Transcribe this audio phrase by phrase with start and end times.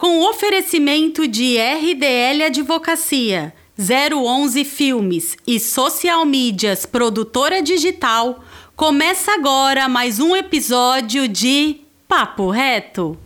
[0.00, 8.42] com oferecimento de RDL Advocacia, 011 Filmes e Social Mídias Produtora Digital,
[8.74, 13.18] começa agora mais um episódio de Papo Reto.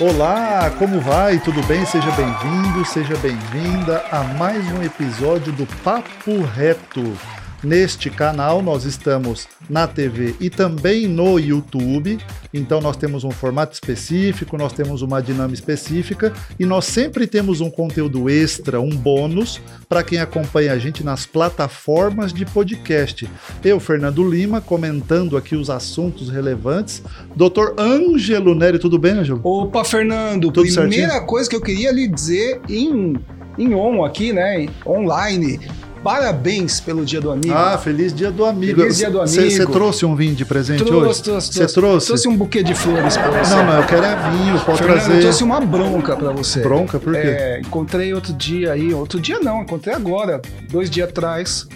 [0.00, 1.38] Olá, como vai?
[1.40, 1.84] Tudo bem?
[1.84, 7.41] Seja bem-vindo, seja bem-vinda a mais um episódio do Papo Reto.
[7.62, 12.18] Neste canal nós estamos na TV e também no YouTube.
[12.52, 17.60] Então nós temos um formato específico, nós temos uma dinâmica específica e nós sempre temos
[17.60, 23.28] um conteúdo extra, um bônus para quem acompanha a gente nas plataformas de podcast.
[23.64, 27.00] Eu, Fernando Lima, comentando aqui os assuntos relevantes.
[27.36, 29.40] Doutor Ângelo Neri, tudo bem, Ângelo?
[29.44, 31.26] Opa, Fernando, Tudo primeira certinho?
[31.26, 33.14] coisa que eu queria lhe dizer em,
[33.56, 35.60] em on aqui, né, online,
[36.02, 37.52] parabéns pelo Dia do Amigo.
[37.54, 38.80] Ah, feliz dia do amigo.
[38.80, 39.72] Feliz dia do Você amigo.
[39.72, 41.22] trouxe um vinho de presente trouxe, hoje?
[41.22, 42.06] trouxe, Você trouxe?
[42.08, 43.54] Trouxe um buquê de flores pra você.
[43.54, 45.14] Não, não, eu quero é vinho, pode Fernando, trazer.
[45.16, 46.60] eu trouxe uma bronca pra você.
[46.60, 47.18] Bronca, por quê?
[47.20, 51.66] É, encontrei outro dia aí, outro dia não, encontrei agora, dois dias atrás.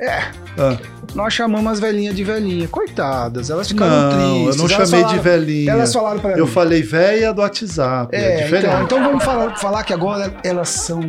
[0.00, 0.22] É,
[0.58, 0.76] Ah,
[1.14, 2.66] nós chamamos as velhinhas de velhinha.
[2.68, 4.10] Coitadas, elas ficaram não,
[4.42, 4.56] tristes.
[4.56, 5.72] eu não chamei falaram- de velhinha.
[5.72, 6.50] Elas falaram pra Eu mim.
[6.52, 8.14] falei véia do WhatsApp.
[8.14, 8.66] É, É, diferente.
[8.66, 11.00] então, então vamos falar, falar que agora elas são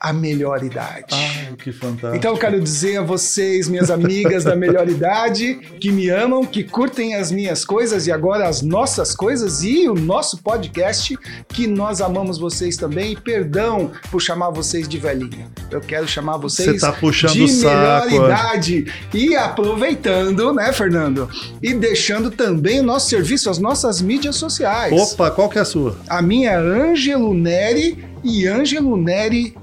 [0.00, 1.06] a melhor idade.
[1.12, 2.16] Ai, que fantástico.
[2.16, 6.62] Então eu quero dizer a vocês, minhas amigas da melhor idade, que me amam, que
[6.62, 12.00] curtem as minhas coisas e agora as nossas coisas e o nosso podcast, que nós
[12.00, 13.12] amamos vocês também.
[13.12, 15.50] E perdão por chamar vocês de velhinha.
[15.70, 18.92] Eu quero chamar vocês Você tá puxando de saco, melhor idade.
[19.12, 21.28] E aproveitando, né, Fernando?
[21.62, 24.92] E deixando também o nosso serviço, as nossas mídias sociais.
[24.92, 25.98] Opa, qual que é a sua?
[26.08, 29.56] A minha é Ângelo Neri e Ângelo Neri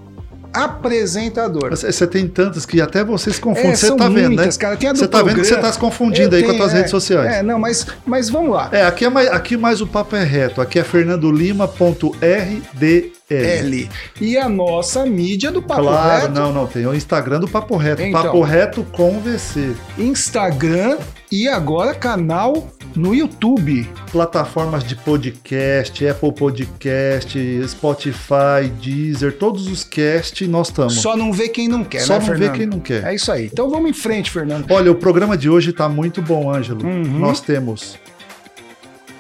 [0.54, 1.72] apresentador.
[1.72, 3.70] Você, tem tantas que até você se confunde.
[3.70, 4.36] É, você são tá vendo, né?
[4.36, 4.78] muitas, cara.
[4.78, 6.56] Tem a do Você tá vendo que você tá se confundindo Eu aí com as
[6.56, 7.34] tenho, tuas é, redes sociais.
[7.34, 8.70] É, não, mas, mas vamos lá.
[8.72, 10.62] É, aqui, é mais, aqui mais o papo é reto.
[10.62, 13.23] Aqui é fernandolima.rdl.
[13.34, 13.90] L.
[14.20, 16.68] E a nossa mídia do Papo Claro, Reto, não, não.
[16.68, 18.02] Tem o Instagram do Papo Reto.
[18.02, 18.24] Então.
[18.24, 19.74] Papo Reto com VC.
[19.98, 20.98] Instagram
[21.32, 23.88] e agora canal no YouTube.
[24.12, 30.96] Plataformas de podcast, Apple Podcast, Spotify, Deezer, todos os cast nós estamos.
[30.96, 32.52] Só não vê quem não quer, Só né, não Fernando?
[32.52, 33.04] vê quem não quer.
[33.04, 33.50] É isso aí.
[33.52, 34.70] Então vamos em frente, Fernando.
[34.72, 36.86] Olha, o programa de hoje tá muito bom, Ângelo.
[36.86, 37.20] Uhum.
[37.20, 37.98] Nós temos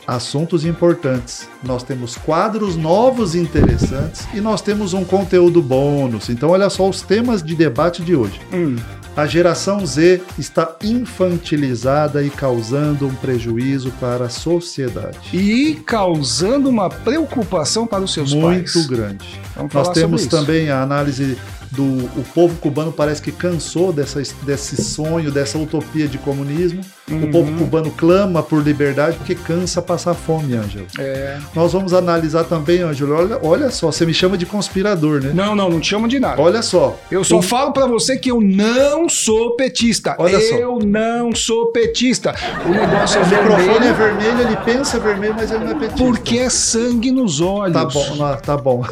[0.05, 6.29] assuntos importantes, nós temos quadros novos e interessantes e nós temos um conteúdo bônus.
[6.29, 8.39] Então, olha só os temas de debate de hoje.
[8.51, 8.75] Hum,
[9.15, 15.19] A geração Z está infantilizada e causando um prejuízo para a sociedade.
[15.31, 18.87] E causando uma preocupação para os seus muito pais.
[18.87, 19.39] grande.
[19.55, 21.37] Vamos Nós temos também a análise
[21.69, 26.81] do o povo cubano parece que cansou dessa, desse sonho, dessa utopia de comunismo.
[27.11, 27.23] Uhum.
[27.25, 30.87] O povo cubano clama por liberdade porque cansa passar fome, Ângelo.
[30.97, 31.37] É.
[31.53, 33.13] Nós vamos analisar também, Ângelo.
[33.13, 35.31] Olha, olha só, você me chama de conspirador, né?
[35.33, 36.41] Não, não, não te chamo de nada.
[36.41, 36.97] Olha só.
[37.11, 40.15] Eu só o- falo pra você que eu não sou petista.
[40.17, 40.55] Olha só.
[40.55, 42.33] eu não sou petista.
[42.65, 45.75] O negócio é O microfone vermelho é vermelho, ele pensa vermelho, mas ele não é
[45.75, 45.97] petista.
[46.05, 47.73] porque é sangue nos olhos.
[47.73, 48.85] Tá bom, não, tá bom.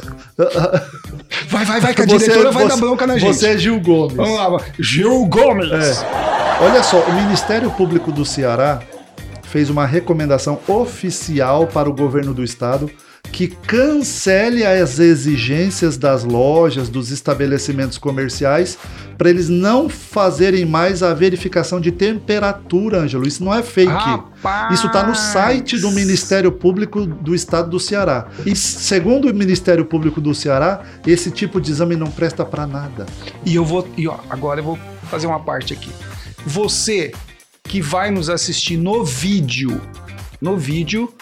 [1.48, 3.34] Vai, vai, vai, que a Você- diretora vai você- dar bronca na gente.
[3.36, 4.16] Você é Gil Gomes.
[4.18, 5.72] Vamos lá, Gil Gomes.
[5.72, 6.41] É.
[6.64, 8.84] Olha só, o Ministério Público do Ceará
[9.42, 12.88] fez uma recomendação oficial para o governo do estado
[13.32, 18.78] que cancele as exigências das lojas, dos estabelecimentos comerciais,
[19.18, 23.28] para eles não fazerem mais a verificação de temperatura, Ângelo.
[23.28, 23.92] Isso não é fake.
[23.92, 24.76] Rapaz.
[24.76, 28.28] Isso está no site do Ministério Público do Estado do Ceará.
[28.46, 33.08] E segundo o Ministério Público do Ceará, esse tipo de exame não presta para nada.
[33.44, 33.88] E eu vou.
[33.98, 34.80] E ó, agora eu vou
[35.10, 35.90] fazer uma parte aqui.
[36.46, 37.12] Você
[37.64, 39.82] que vai nos assistir no vídeo,
[40.42, 41.14] no vídeo,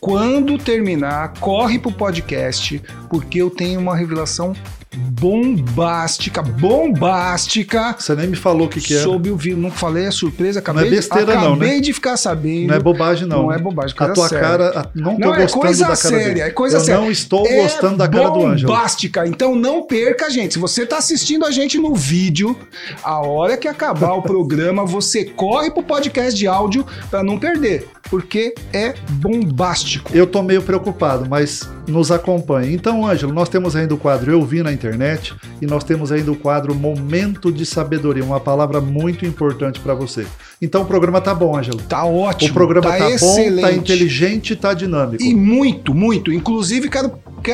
[0.00, 2.80] quando terminar, corre pro podcast,
[3.10, 4.54] porque eu tenho uma revelação
[4.98, 9.02] bombástica, bombástica Você nem me falou o que, que é.
[9.02, 9.56] sobre o vídeo.
[9.58, 11.80] Não falei, é surpresa, acabei, Não é besteira não, acabei né?
[11.80, 12.68] de ficar sabendo.
[12.68, 13.42] Não é bobagem, não.
[13.44, 14.46] Não é bobagem, A coisa tua séria.
[14.48, 16.40] cara, a- não tô Não, é gostando coisa da cara séria, dele.
[16.40, 17.00] é coisa Eu séria.
[17.00, 18.72] não estou É gostando da cara do Ângelo.
[18.72, 20.54] bombástica, então não perca, gente.
[20.54, 22.56] Se você tá assistindo a gente no vídeo,
[23.02, 27.88] a hora que acabar o programa, você corre pro podcast de áudio pra não perder,
[28.10, 30.10] porque é bombástico.
[30.14, 32.74] Eu tô meio preocupado, mas nos acompanhe.
[32.74, 36.30] Então, Ângelo, nós temos ainda o quadro Eu Vi na internet e nós temos ainda
[36.30, 40.26] o quadro Momento de Sabedoria, uma palavra muito importante para você.
[40.60, 41.78] Então o programa tá bom, Ângelo.
[41.78, 42.50] Tá ótimo.
[42.50, 43.60] O programa tá, bom, excelente.
[43.62, 45.22] tá inteligente tá dinâmico.
[45.22, 46.32] E muito, muito.
[46.32, 47.12] Inclusive, quero,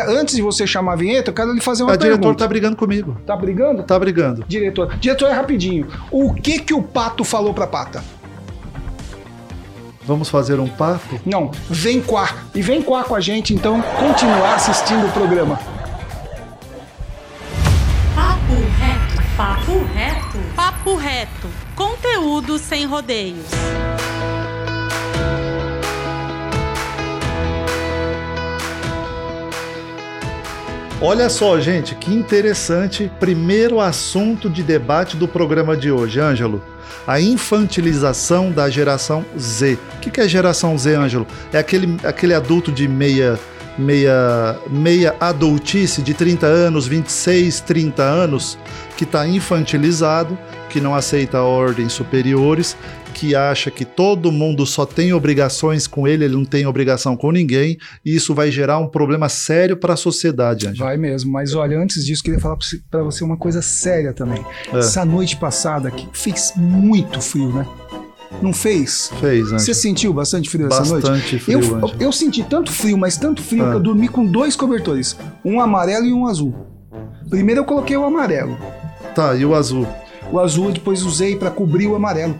[0.09, 2.39] antes de você chamar a vinheta, eu quero lhe fazer uma A diretora pergunta.
[2.45, 3.17] tá brigando comigo.
[3.27, 3.83] Tá brigando?
[3.83, 4.45] Tá brigando.
[4.49, 5.87] Diretor, diretor, é rapidinho.
[6.11, 8.03] O que que o pato falou pra pata?
[10.07, 11.19] Vamos fazer um papo?
[11.25, 12.29] Não, vem quá.
[12.55, 15.59] E vem quá com a gente, então, continuar assistindo o programa.
[18.15, 19.37] Papo reto.
[19.37, 20.39] Papo reto.
[20.55, 21.49] Papo reto.
[21.75, 23.47] Conteúdo sem rodeios.
[31.01, 33.11] Olha só, gente, que interessante.
[33.19, 36.63] Primeiro assunto de debate do programa de hoje, Ângelo.
[37.07, 39.79] A infantilização da geração Z.
[39.97, 41.27] O que é geração Z, Ângelo?
[41.53, 43.39] É aquele, aquele adulto de meia,
[43.79, 48.59] meia, meia adultice, de 30 anos, 26, 30 anos,
[48.97, 50.39] que está infantilizado,
[50.71, 52.77] que não aceita ordens superiores,
[53.15, 57.31] que acha que todo mundo só tem obrigações com ele, ele não tem obrigação com
[57.31, 60.85] ninguém, e isso vai gerar um problema sério para a sociedade, Ângelo.
[60.85, 62.57] Vai mesmo, mas olha, antes disso, queria falar
[62.91, 64.45] pra você- uma coisa séria também.
[64.73, 64.79] É.
[64.79, 67.67] Essa noite passada aqui fez muito frio, né?
[68.43, 69.11] Não fez?
[69.21, 69.61] Fez, Ângelo.
[69.61, 71.07] Você sentiu bastante frio essa noite?
[71.09, 73.71] Bastante frio, Eu, eu senti tanto frio, mas tanto frio Ah.
[73.71, 76.53] que eu dormi com dois cobertores, um amarelo e um azul.
[77.31, 78.59] Primeiro eu coloquei o amarelo,
[79.15, 79.87] Tá, e o azul?
[80.33, 82.39] o azul eu depois usei pra cobrir o amarelo.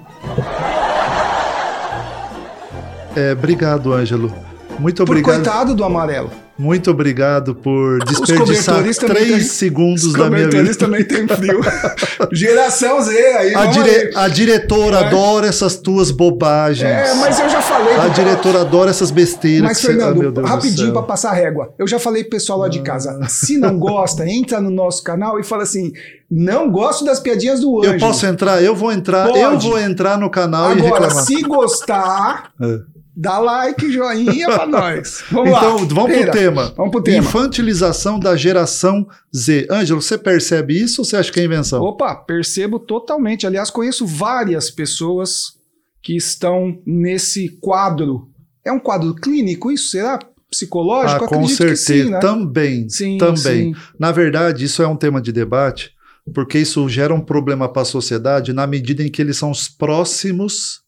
[3.17, 4.35] É, obrigado, Ângelo.
[4.79, 5.35] Muito Por obrigado.
[5.45, 6.31] coitado do amarelo.
[6.57, 10.73] Muito obrigado por desperdiçar três têm- segundos Os da minha vida.
[10.77, 11.61] também tem frio.
[12.33, 15.05] Geração Z, aí A, dire- a diretora É.
[15.07, 16.89] adora essas tuas bobagens.
[16.89, 17.95] É, mas eu já falei.
[17.97, 19.63] A diretora adora essas besteiras.
[19.69, 20.91] Mas, que você- Fernando, Ah, rapidinho.
[20.91, 20.93] Ah.
[20.93, 21.75] pra passar régua.
[21.77, 23.19] Eu já falei pro pessoal lá de casa.
[23.29, 25.91] Se não gosta, entra no nosso canal e fala assim:
[26.31, 27.95] não gosto das piadinhas do Ângelo.
[27.95, 28.63] Eu posso entrar?
[28.63, 29.27] Eu vou entrar.
[29.27, 29.41] Pode.
[29.41, 31.25] Eu vou entrar no canal e Agora, reclamar.
[31.25, 32.79] se gostar, É.
[33.17, 35.23] dá like, joinha pra nós.
[35.31, 35.59] Vamos lá.
[35.59, 36.75] Então, vamos Pera, pro tema.
[36.77, 37.19] Vamos pro tema.
[37.19, 39.69] Infantilização da geração Z.
[39.71, 41.83] Ângelo, você percebe isso ou você acha que é invenção?
[41.83, 43.47] Opa, percebo totalmente.
[43.47, 45.55] Aliás, conheço várias pessoas
[46.03, 48.29] que estão nesse quadro.
[48.65, 49.91] É um quadro clínico isso?
[49.91, 50.19] Será?
[50.51, 51.25] Psicológico?
[51.25, 51.83] Ah, com certeza.
[52.05, 52.21] sim, né?
[52.21, 52.89] Também.
[52.89, 53.75] Sim, também.
[53.75, 53.75] sim.
[53.99, 55.93] Na verdade, isso é um tema de debate,
[56.33, 59.69] porque isso gera um problema para a sociedade na medida em que eles são os
[59.69, 60.84] próximos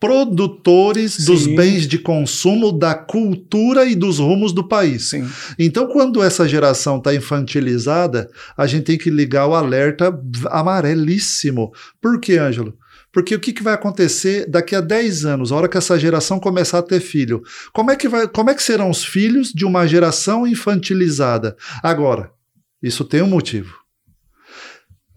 [0.00, 1.54] produtores dos Sim.
[1.54, 5.10] bens de consumo, da cultura e dos rumos do país.
[5.10, 5.28] Sim.
[5.58, 11.70] Então, quando essa geração está infantilizada, a gente tem que ligar o alerta amarelíssimo.
[12.00, 12.74] Por quê, Ângelo?
[13.12, 16.40] Porque o que, que vai acontecer daqui a 10 anos, a hora que essa geração
[16.40, 17.42] começar a ter filho?
[17.72, 21.56] Como é que, vai, como é que serão os filhos de uma geração infantilizada?
[21.82, 22.30] Agora,
[22.82, 23.79] isso tem um motivo.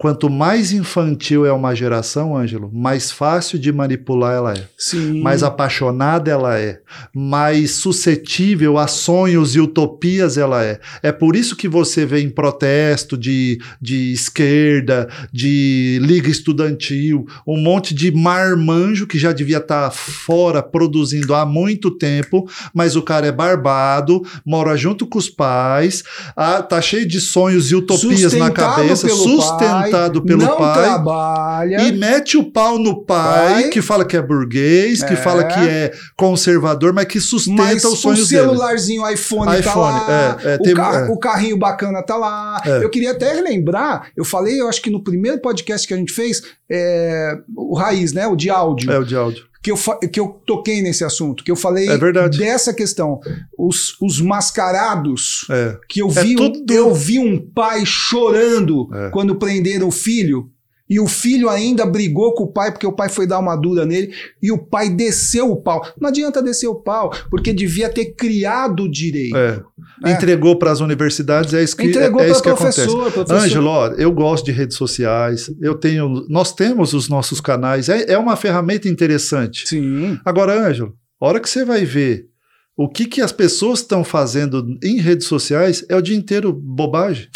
[0.03, 5.21] Quanto mais infantil é uma geração, Ângelo, mais fácil de manipular ela é Sim.
[5.21, 6.81] mais apaixonada ela é,
[7.15, 10.81] mais suscetível a sonhos e utopias ela é.
[11.01, 17.55] É por isso que você vê em protesto de, de esquerda, de liga estudantil, um
[17.57, 23.27] monte de marmanjo que já devia estar fora produzindo há muito tempo, mas o cara
[23.27, 26.03] é barbado, mora junto com os pais,
[26.35, 30.83] ah, tá cheio de sonhos e utopias na cabeça, sustentado pai, pelo não pai.
[30.83, 31.81] trabalha.
[31.83, 33.69] E mete o pau no pai, Pai.
[33.69, 35.15] que fala que é burguês, que É.
[35.15, 38.41] fala que é conservador, mas que sustenta mas os o sonhos dele.
[38.43, 41.11] celularzinho iPhone, tá iPhone, lá, é, é, o, tem- ca- é.
[41.11, 42.61] o carrinho bacana tá lá.
[42.65, 42.83] É.
[42.83, 46.13] Eu queria até relembrar, eu falei, eu acho que no primeiro podcast que a gente
[46.13, 49.43] fez, é, o Raiz, né, o de áudio, É o de áudio.
[49.63, 49.77] Que, eu,
[50.11, 52.37] que eu toquei nesse assunto, que eu falei É verdade.
[52.37, 53.19] dessa questão.
[53.57, 55.77] Os, os mascarados, É.
[55.87, 59.09] que eu É vi, um- tudo- eu vi um pai chorando É.
[59.09, 60.49] quando prenderam o filho.
[60.89, 63.85] E o filho ainda brigou com o pai porque o pai foi dar uma dura
[63.85, 65.81] nele e o pai desceu o pau.
[65.99, 69.35] Não adianta descer o pau, porque devia ter criado o direito.
[69.35, 69.61] É.
[70.03, 70.11] É.
[70.11, 72.81] Entregou para as universidades, é isso que, Entregou é, é isso que acontece.
[73.29, 78.17] Ângelo, eu gosto de redes sociais, eu tenho, nós temos os nossos canais, é, é
[78.17, 79.67] uma ferramenta interessante.
[79.67, 80.19] Sim.
[80.25, 82.27] Agora, Ângelo, a hora que você vai ver
[82.75, 87.27] o que, que as pessoas estão fazendo em redes sociais, é o dia inteiro bobagem.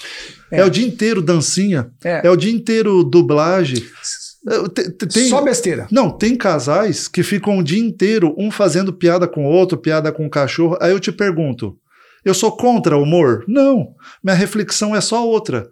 [0.52, 0.66] É, É.
[0.66, 1.92] o dia inteiro dancinha.
[2.04, 2.28] É.
[2.28, 3.84] É o dia inteiro dublagem.
[4.50, 5.88] É, te- te- Tem, Só besteira.
[5.92, 10.12] não, tem casais que ficam o dia inteiro, um fazendo piada com o outro, piada
[10.12, 10.78] com o cachorro.
[10.80, 11.78] Aí eu te pergunto:
[12.24, 13.44] eu sou contra o humor?
[13.48, 13.90] Não.
[14.24, 15.68] Minha reflexão é só outra.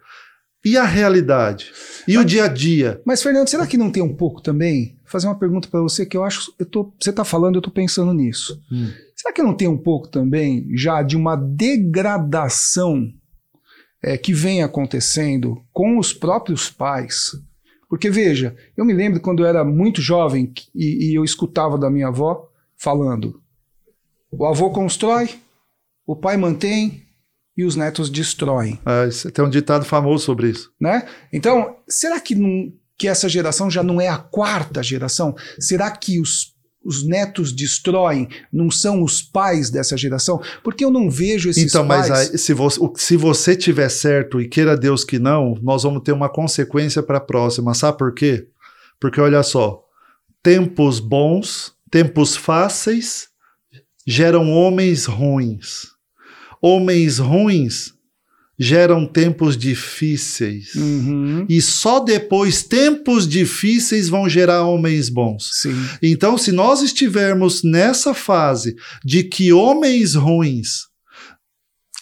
[0.65, 1.71] E a realidade?
[2.07, 2.99] E o dia a dia?
[3.05, 4.97] Mas, Fernando, será que não tem um pouco também?
[5.03, 6.51] Vou fazer uma pergunta para você que eu acho.
[6.57, 8.59] Eu tô, você está falando, eu estou pensando nisso.
[8.71, 8.89] Hum.
[9.15, 13.07] Será que não tem um pouco também já de uma degradação
[14.05, 17.31] é, que vem acontecendo com os próprios pais?
[17.89, 21.89] Porque, veja, eu me lembro quando eu era muito jovem e, e eu escutava da
[21.89, 22.47] minha avó
[22.77, 23.41] falando:
[24.31, 25.29] o avô constrói,
[26.05, 27.03] o pai mantém,
[27.57, 28.79] e os netos destroem.
[29.07, 30.71] Isso- tem um ditado famoso sobre isso.
[30.79, 31.07] né?
[31.31, 35.33] Então, será que, não- que essa geração já não é a quarta geração?
[35.59, 36.53] Será que os,
[36.85, 40.39] os netos destroem, não são os pais dessa geração?
[40.63, 42.29] Porque eu não vejo esses então, mas pais...
[42.29, 46.11] aí, se, você, se você tiver certo e queira Deus que não, nós vamos ter
[46.11, 47.73] uma consequência para a próxima.
[47.73, 48.47] Sabe por quê?
[48.99, 49.83] Porque olha só,
[50.43, 53.29] tempos bons, tempos fáceis
[54.05, 55.87] geram homens ruins.
[56.61, 57.94] Homens ruins
[58.57, 60.73] geram tempos difíceis.
[60.75, 65.49] Uhum, E só depois tempos difíceis vão gerar homens bons.
[65.61, 65.75] sim.
[66.01, 70.85] Então, se nós estivermos nessa fase de que homens ruins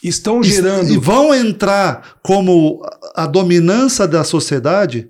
[0.03, 0.93] Estão est- gerando...
[0.93, 2.81] e vão entrar como
[3.15, 5.07] a dominância da sociedade,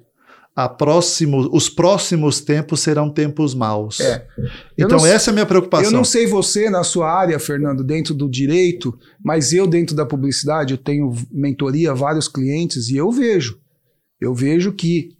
[0.78, 4.00] próximo, os próximos tempos serão tempos maus.
[4.00, 4.28] É.
[4.78, 5.88] Então, essa é a minha preocupação.
[5.88, 10.06] Eu não sei você na sua área, Fernando, dentro do direito, mas eu dentro da
[10.06, 13.60] publicidade, eu tenho mentoria vários clientes e eu vejo.
[14.22, 15.18] Eu vejo que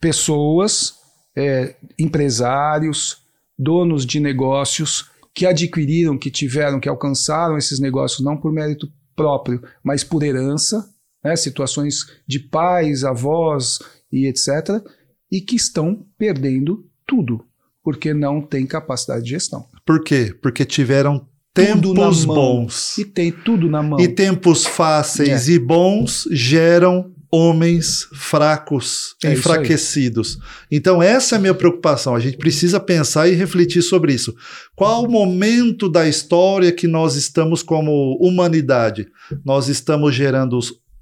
[0.00, 0.94] pessoas,
[1.36, 3.18] é, empresários,
[3.58, 9.62] donos de negócios que adquiriram, que tiveram, que alcançaram esses negócios não por mérito próprio,
[9.82, 10.88] mas por herança,
[11.22, 13.78] né, situações de pais, avós
[14.12, 14.82] e etc.,
[15.30, 17.44] e que estão perdendo tudo,
[17.84, 19.64] porque não tem capacidade de gestão.
[19.86, 20.34] Por quê?
[20.42, 22.34] Porque tiveram Tudo na tempos mão.
[22.36, 22.98] bons.
[22.98, 23.98] E tem tudo na mão.
[24.00, 25.52] E tempos fáceis É.
[25.52, 30.36] e bons geram homens fracos, É enfraquecidos.
[30.70, 32.14] Então, essa é a minha preocupação.
[32.16, 34.34] A gente precisa pensar e refletir sobre isso.
[34.74, 39.06] Qual o momento da história que nós estamos como humanidade?
[39.44, 40.58] Nós estamos gerando,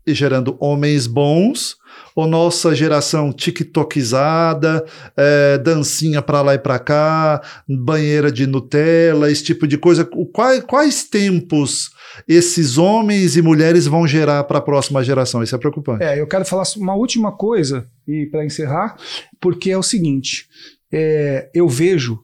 [0.06, 1.76] gerando homens bons
[2.14, 4.84] ou nossa geração tiktokizada,
[5.16, 10.04] é, dancinha para lá e para cá, banheira de Nutella, esse tipo de coisa?
[10.32, 11.90] Quais, quais tempos
[12.26, 15.42] esses homens e mulheres vão gerar para a próxima geração?
[15.42, 16.02] Isso é preocupante.
[16.02, 18.96] É, eu quero falar uma última coisa e para encerrar,
[19.40, 20.46] porque é o seguinte:
[20.92, 22.18] é, eu vejo,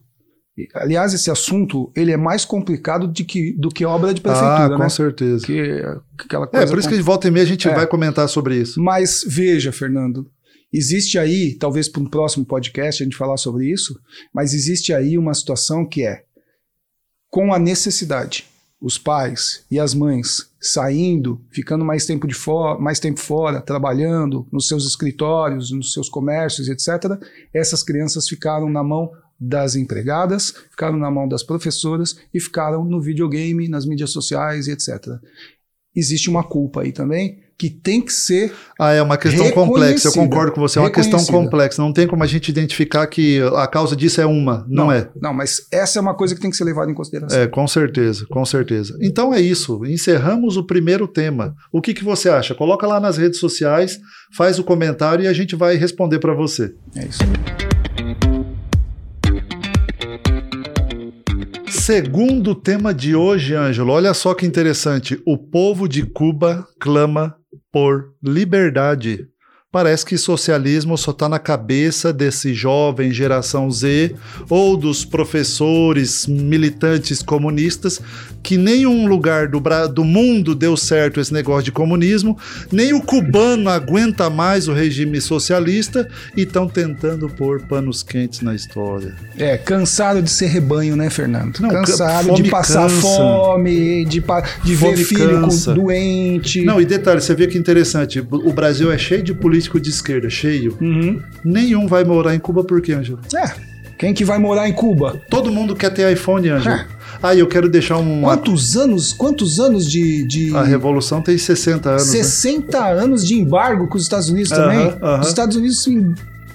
[0.73, 4.77] aliás, esse assunto ele é mais complicado de que, do que obra de ah, prefeitura,
[4.77, 4.89] com né?
[4.89, 5.45] certeza.
[5.45, 5.83] Que,
[6.17, 7.73] aquela coisa É, por isso que de volta e meia a gente É.
[7.73, 8.81] vai comentar sobre isso.
[8.81, 10.29] Mas veja, Fernando,
[10.71, 13.99] existe aí, talvez para um próximo podcast a gente falar sobre isso,
[14.33, 16.23] mas existe aí uma situação que é
[17.29, 18.45] com a necessidade,
[18.79, 24.47] os pais e as mães saindo, ficando mais tempo de fora, mais tempo fora, trabalhando
[24.51, 27.19] nos seus escritórios, nos seus comércios, etc.
[27.53, 33.01] Essas crianças ficaram na mão das empregadas, ficaram na mão das professoras e ficaram no
[33.01, 35.19] videogame, nas mídias sociais e etc.
[35.95, 40.11] Existe uma culpa aí também que tem que ser Ah, é uma questão complexa, eu
[40.11, 41.81] concordo com você, é uma questão complexa.
[41.81, 45.09] Não tem como a gente identificar que a causa disso é uma, não, é.
[45.21, 47.39] Não, mas essa é uma coisa que tem que ser levada em consideração.
[47.39, 48.97] É, com certeza, com certeza.
[49.01, 51.55] Então é isso, encerramos o primeiro tema.
[51.71, 52.53] O que, que você acha?
[52.53, 53.99] Coloca lá nas redes sociais,
[54.35, 56.73] faz o comentário e a gente vai responder para você.
[56.95, 57.19] É isso.
[61.85, 65.21] Segundo tema de hoje, Ângelo, olha só que interessante.
[65.23, 67.37] O povo de Cuba clama
[67.71, 69.27] por liberdade.
[69.75, 74.15] Parece que socialismo só está na cabeça desse jovem geração Z
[74.49, 77.99] ou dos professores militantes comunistas,
[78.41, 82.37] que nenhum lugar do, do mundo deu certo esse negócio de comunismo,
[82.71, 88.55] nem o cubano aguenta mais o regime socialista e estão tentando pôr panos quentes na
[88.55, 89.13] história.
[89.37, 91.59] É, cansado de ser rebanho, né, Fernando?
[91.59, 93.01] Não, cansado de passar cansa.
[93.01, 95.73] fome, de, pa- de ver Fome filho com- cansa.
[95.73, 96.61] doente.
[96.63, 99.33] Não, e detalhe, você vê que interessante, o Brasil é cheio de
[99.65, 100.77] político de esquerda, cheio.
[100.79, 101.21] Uhum.
[101.43, 103.19] Nenhum vai morar em Cuba por quê, Ângelo?
[103.35, 103.51] É,
[103.97, 105.19] quem que vai morar em Cuba?
[105.29, 106.75] Todo mundo quer ter iPhone, Ângelo.
[106.75, 106.87] É.
[107.23, 108.21] Ah, eu quero deixar um...
[108.21, 112.11] Quantos anos, quantos anos de, de A revolução tem 60 anos, né?
[112.23, 114.97] 60 anos de embargo com os Estados Unidos Aham, também.
[115.01, 115.21] aham.
[115.21, 115.87] Os Estados Unidos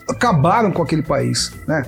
[0.09, 1.85] acabaram com aquele país, né?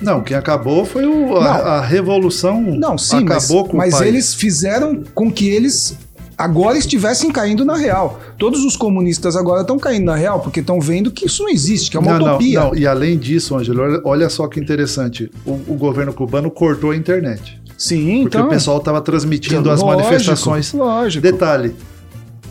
[0.00, 2.60] Não, quem acabou foi o, a, a revolução.
[2.62, 4.08] Não, sim, mas, acabou com mas o país.
[4.08, 5.98] eles fizeram com que eles
[6.36, 8.20] agora estivessem caindo na real.
[8.38, 11.90] Todos os comunistas agora estão caindo na real porque estão vendo que isso não existe,
[11.90, 12.60] que é uma não, utopia.
[12.60, 15.30] Não, não, e além disso, Ângelo, olha, só que interessante.
[15.44, 17.60] O, o governo cubano cortou a internet.
[17.76, 18.46] Sim, Porque então.
[18.46, 20.72] o pessoal estava transmitindo as Lógico, manifestações.
[20.72, 21.22] Lógico.
[21.22, 21.74] Detalhe: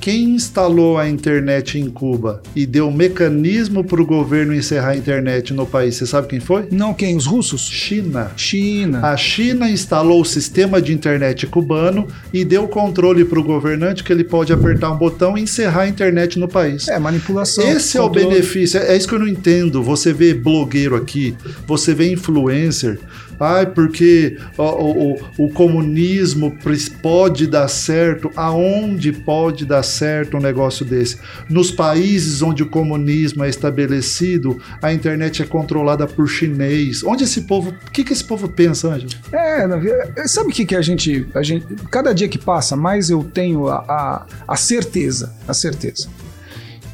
[0.04, 5.54] quem instalou a internet em Cuba e deu mecanismo para o governo encerrar a internet
[5.54, 6.68] no país, você sabe quem foi?
[6.70, 7.16] Não quem?
[7.16, 7.62] Os russos?
[7.70, 8.30] China.
[8.36, 9.00] China.
[9.00, 14.12] A China instalou o sistema de internet cubano e deu controle para o governante que
[14.12, 16.90] ele pode apertar um botão e encerrar a internet no país.
[16.90, 17.66] É, manipulação.
[17.66, 18.28] Esse é o controle.
[18.28, 19.82] benefício, é é isso que eu não entendo.
[19.82, 21.34] Você vê blogueiro aqui,
[21.66, 23.00] você vê influencer,
[23.40, 26.58] Ai, porque o, o, o, comunismo
[27.02, 28.32] pode dar certo.
[28.36, 31.18] Aonde pode dar certo um negócio desse?
[31.50, 37.04] Nos países onde o comunismo é estabelecido, a internet é controlada por chinês.
[37.04, 37.72] Onde esse povo.
[37.72, 39.12] O que, que esse povo pensa, Ângelo?
[39.32, 41.66] É, sabe o que, que a gente, a gente.
[41.90, 46.08] Cada dia que passa, mais eu tenho a, a, a certeza, a certeza,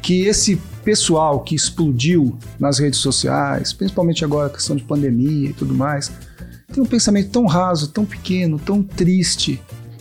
[0.02, 5.52] que esse pessoal que explodiu nas redes sociais, principalmente agora a questão de pandemia e
[5.52, 6.10] tudo mais,
[6.70, 9.60] tem um pensamento tão raso, tão pequeno, tão triste,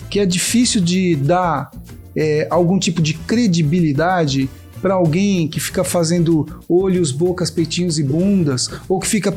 [0.09, 1.71] que é difícil de dar
[2.15, 4.49] é, algum tipo de credibilidade
[4.81, 9.35] para alguém que fica fazendo olhos, bocas, peitinhos e bundas, ou que fica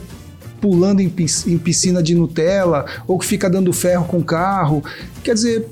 [0.60, 4.82] pulando em piscina de Nutella, ou que fica dando ferro com carro.
[5.24, 5.66] Quer dizer,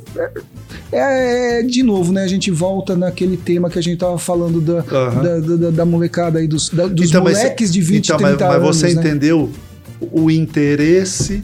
[0.90, 2.25] é, é, de novo, né?
[2.25, 5.23] A gente volta naquele tema que a gente tava falando da, uhum.
[5.23, 8.43] da, da, da, molecada aí, dos, da, dos então, moleques de 20, então, 30 mas,
[8.43, 8.67] anos.
[8.67, 9.00] Mas você né?
[9.00, 9.49] entendeu
[10.00, 11.42] o interesse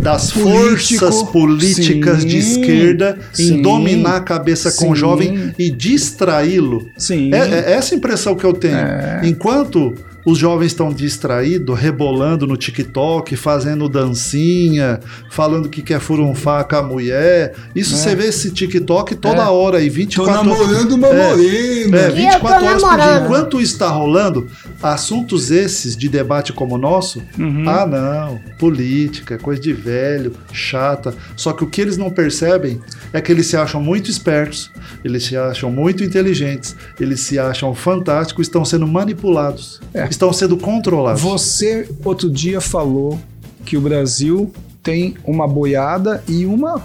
[0.00, 4.96] das Político, forças políticas sim, de esquerda sim, em dominar a cabeça sim, com o
[4.96, 6.86] jovem e distraí-lo.
[6.96, 7.32] Sim.
[7.32, 8.76] É, é, essa impressão que eu tenho.
[8.76, 9.20] É.
[9.24, 9.94] Enquanto
[10.28, 16.82] os jovens estão distraídos, rebolando no TikTok, fazendo dancinha, falando que quer furunfar com a
[16.82, 17.54] mulher.
[17.74, 17.96] Isso é.
[17.96, 19.48] você vê esse TikTok toda é.
[19.48, 20.44] hora aí, 24 horas.
[20.44, 21.96] Tô namorando uma é, morena.
[21.96, 23.24] É, 24 horas por dia.
[23.24, 24.46] Enquanto isso está rolando,
[24.82, 27.64] assuntos esses de debate como o nosso, uhum.
[27.66, 31.14] ah não, política, coisa de velho, chata.
[31.36, 32.78] Só que o que eles não percebem
[33.14, 34.70] é que eles se acham muito espertos,
[35.02, 39.80] eles se acham muito inteligentes, eles se acham fantásticos, estão sendo manipulados.
[39.94, 41.22] É estão sendo controlados.
[41.22, 43.18] Você outro dia falou
[43.64, 46.82] que o Brasil tem uma boiada e uma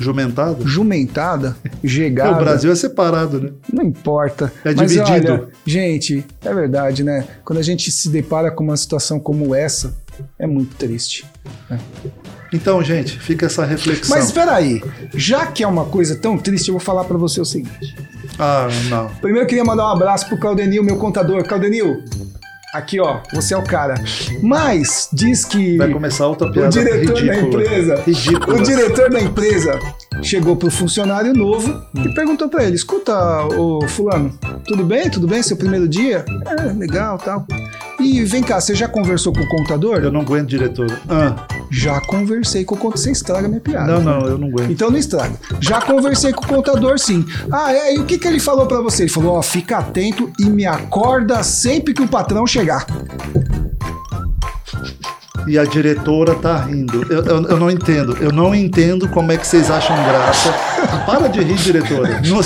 [0.00, 0.64] Jumentada?
[0.64, 2.36] Jumentada, gegada.
[2.36, 3.50] o Brasil é separado, né?
[3.72, 4.52] Não importa.
[4.64, 5.32] É Mas dividido.
[5.32, 7.26] Olha, gente, é verdade, né?
[7.44, 9.96] Quando a gente se depara com uma situação como essa,
[10.38, 11.26] é muito triste.
[11.68, 11.80] Né?
[12.52, 14.16] Então, gente, fica essa reflexão.
[14.16, 14.82] Mas espera aí,
[15.14, 17.94] já que é uma coisa tão triste, eu vou falar para você o seguinte.
[18.38, 19.08] Ah, não.
[19.16, 21.44] Primeiro eu queria mandar um abraço pro Caldenil, meu contador.
[21.44, 22.02] Caldenil,
[22.72, 23.94] Aqui, ó, você é o cara.
[24.42, 25.78] Mas diz que.
[25.78, 27.32] Vai começar outra piada O diretor ridícula.
[27.32, 28.02] da empresa.
[28.06, 28.56] Ridícula.
[28.56, 29.78] O diretor da empresa
[30.22, 32.02] chegou pro funcionário novo hum.
[32.04, 35.08] e perguntou para ele: escuta, o fulano, tudo bem?
[35.08, 35.42] Tudo bem?
[35.42, 36.26] Seu primeiro dia?
[36.46, 37.46] É, legal tal.
[37.98, 40.00] E vem cá, você já conversou com o contador?
[40.02, 40.86] Eu não aguento, diretor.
[41.08, 41.48] Ah.
[41.70, 42.98] Já conversei com o contador.
[42.98, 43.86] Você estraga minha piada.
[43.86, 44.70] Não, não, eu não aguento.
[44.70, 45.34] Então não estraga.
[45.60, 47.24] Já conversei com o contador, sim.
[47.52, 47.94] Ah, é?
[47.94, 49.04] E o que, que ele falou para você?
[49.04, 52.86] Ele falou: ó, fica atento e me acorda sempre que o patrão chegar
[55.48, 57.06] e a diretora tá rindo.
[57.10, 58.16] Eu, eu, eu, não entendo.
[58.20, 60.54] Eu não entendo como é que vocês acham graça.
[61.06, 62.20] Para de rir, diretora.
[62.26, 62.38] Não.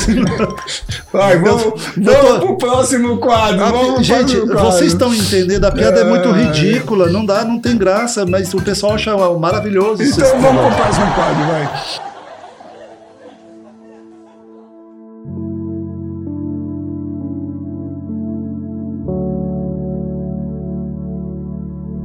[1.13, 2.41] Vai, vamos, eu, vamos tô...
[2.41, 3.59] pro próximo quadro.
[3.59, 4.59] Vamos gente, quadro.
[4.59, 5.65] vocês estão entendendo?
[5.65, 7.09] A piada é, é muito ridícula.
[7.09, 10.03] Não dá, não tem graça, mas o pessoal acha maravilhoso.
[10.03, 12.13] Então vamos pro próximo quadro, vai.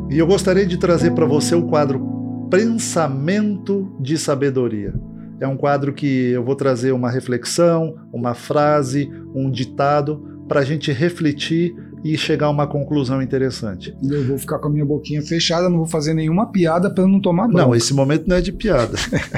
[0.10, 4.94] E eu gostaria de trazer para você o quadro Pensamento de Sabedoria.
[5.40, 10.64] É um quadro que eu vou trazer uma reflexão, uma frase, um ditado para a
[10.64, 13.96] gente refletir e chegar a uma conclusão interessante.
[14.02, 17.20] Eu vou ficar com a minha boquinha fechada, não vou fazer nenhuma piada para não
[17.20, 17.68] tomar banho.
[17.68, 18.96] Não, esse momento não é de piada.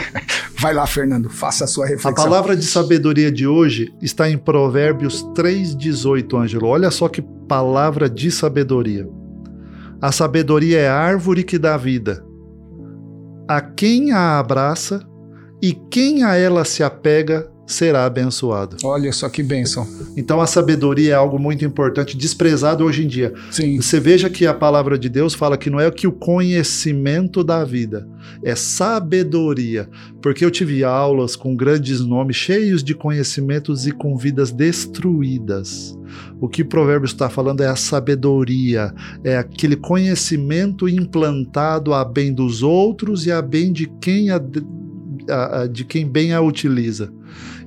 [0.59, 2.11] Vai lá, Fernando, faça a sua reflexão.
[2.11, 6.67] A palavra de sabedoria de hoje está em Provérbios 3,18, Ângelo.
[6.67, 9.07] Olha só que palavra de sabedoria.
[10.01, 12.23] A sabedoria é a árvore que dá vida.
[13.47, 15.08] A quem a abraça
[15.61, 18.77] e quem a ela se apega será abençoado.
[18.83, 19.87] Olha só que bênção.
[20.17, 23.31] Então a sabedoria é algo muito importante, desprezado hoje em dia.
[23.51, 23.79] Sim.
[23.79, 27.63] Você veja que a palavra de Deus fala que não é que o conhecimento da
[27.63, 28.07] vida,
[28.43, 29.87] é sabedoria.
[30.19, 35.95] Porque eu tive aulas com grandes nomes, cheios de conhecimentos e com vidas destruídas.
[36.41, 38.91] O que Provérbios está falando é a sabedoria,
[39.23, 44.41] é aquele conhecimento implantado a bem dos outros e a bem de quem a,
[45.29, 47.11] a, a, de quem bem a utiliza.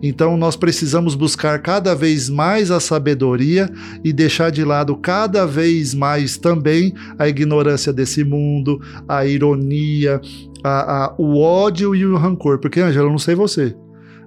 [0.02, 3.70] Então nós precisamos buscar cada vez mais a sabedoria
[4.02, 10.20] e deixar de lado cada vez mais também a ignorância desse mundo, a ironia,
[10.64, 12.58] a, o ódio e o rancor.
[12.58, 13.76] Porque, Angela, eu não sei você.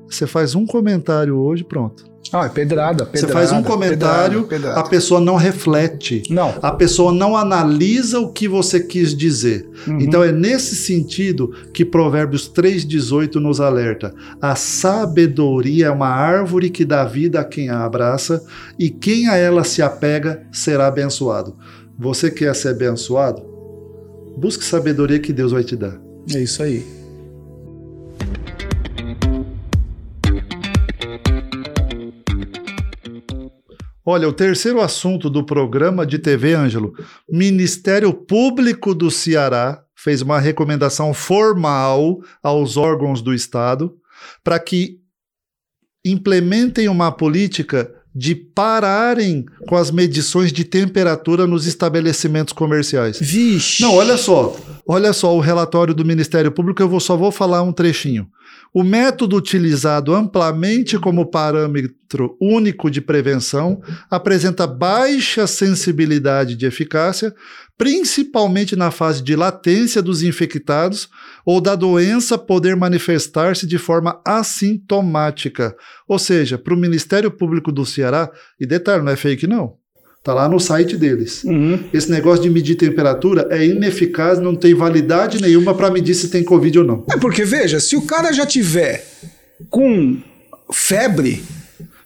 [0.09, 2.14] Você faz um comentário hoje, pronto.
[2.31, 3.27] Ah, é pedrada, pedrada.
[3.27, 4.79] Você faz um comentário, pedrada, pedrada.
[4.79, 6.23] a pessoa não reflete.
[6.29, 6.53] Não.
[6.61, 9.69] A pessoa não analisa o que você quis dizer.
[9.87, 9.99] Uhum.
[10.01, 14.13] Então é nesse sentido que Provérbios 3,18 nos alerta.
[14.41, 18.43] A sabedoria é uma árvore que dá vida a quem a abraça,
[18.77, 21.55] e quem a ela se apega será abençoado.
[21.97, 23.43] Você quer ser abençoado?
[24.37, 25.97] Busque sabedoria que Deus vai te dar.
[26.33, 27.04] É isso aí.
[34.05, 36.93] Olha, o terceiro assunto do programa de TV, Ângelo,
[37.27, 43.95] Ministério Público do Ceará fez uma recomendação formal aos órgãos do Estado
[44.43, 44.99] para que
[46.05, 53.19] implementem uma política de pararem com as medições de temperatura nos estabelecimentos comerciais.
[53.19, 53.81] Vixe!
[53.81, 54.55] Não, olha só.
[54.87, 58.27] Olha só o relatório do Ministério Público, eu vou, só vou falar um trechinho.
[58.71, 67.33] O método utilizado amplamente como parâmetro único de prevenção apresenta baixa sensibilidade de eficácia,
[67.75, 71.09] principalmente na fase de latência dos infectados
[71.43, 75.75] ou da doença poder manifestar-se de forma assintomática.
[76.07, 79.77] Ou seja, para o Ministério Público do Ceará, e detalhe, não é fake não,
[80.25, 81.43] Tá lá no site deles.
[81.43, 81.79] Uhum.
[81.93, 86.43] Esse negócio de medir temperatura é ineficaz, não tem validade nenhuma para medir se tem
[86.43, 87.05] Covid ou não.
[87.11, 89.05] É porque, veja, se o cara já tiver
[89.69, 90.17] com
[90.73, 91.43] febre.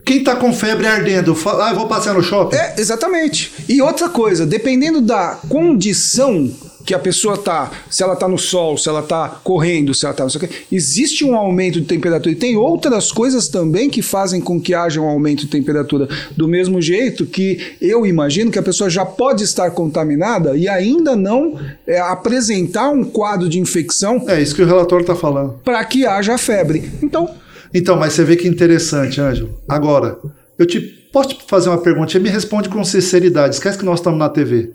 [0.03, 2.58] Quem tá com febre ardendo, ah, eu vou passear no shopping?
[2.58, 3.53] É, exatamente.
[3.69, 6.51] E outra coisa, dependendo da condição
[6.86, 10.13] que a pessoa tá, se ela tá no sol, se ela tá correndo, se ela
[10.13, 12.32] tá não sei o quê, existe um aumento de temperatura.
[12.32, 16.08] E tem outras coisas também que fazem com que haja um aumento de temperatura.
[16.36, 21.15] Do mesmo jeito que eu imagino que a pessoa já pode estar contaminada e ainda
[21.15, 24.24] não é, apresentar um quadro de infecção.
[24.28, 25.60] É isso que o relatório está falando.
[25.63, 26.89] Para que haja febre.
[27.02, 27.30] Então.
[27.74, 29.60] Então, mas você vê que interessante, Ângelo.
[29.68, 30.18] Agora,
[30.58, 30.80] eu te
[31.12, 32.12] posso te fazer uma pergunta?
[32.12, 33.56] Você me responde com sinceridade.
[33.56, 34.72] Esquece que nós estamos na TV.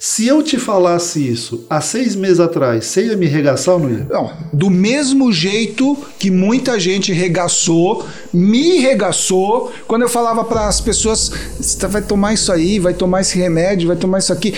[0.00, 3.90] Se eu te falasse isso há seis meses atrás, você ia me regaçar ou não
[3.90, 4.06] ia?
[4.08, 10.80] Não, do mesmo jeito que muita gente regaçou, me regaçou, quando eu falava para as
[10.80, 14.54] pessoas: você vai tomar isso aí, vai tomar esse remédio, vai tomar isso aqui.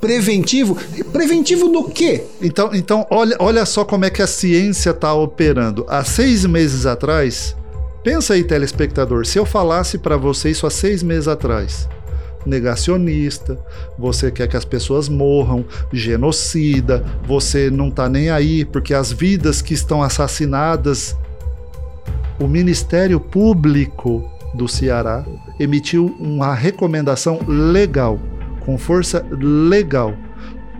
[0.00, 0.78] Preventivo?
[1.12, 2.22] Preventivo do quê?
[2.40, 5.84] Então, então olha, olha só como é que a ciência está operando.
[5.88, 7.56] Há seis meses atrás,
[8.04, 11.88] pensa aí, telespectador, se eu falasse para você isso há seis meses atrás
[12.46, 13.58] negacionista,
[13.98, 19.60] você quer que as pessoas morram, genocida, você não tá nem aí porque as vidas
[19.60, 21.16] que estão assassinadas.
[22.38, 25.24] O Ministério Público do Ceará
[25.58, 28.18] emitiu uma recomendação legal,
[28.60, 30.14] com força legal,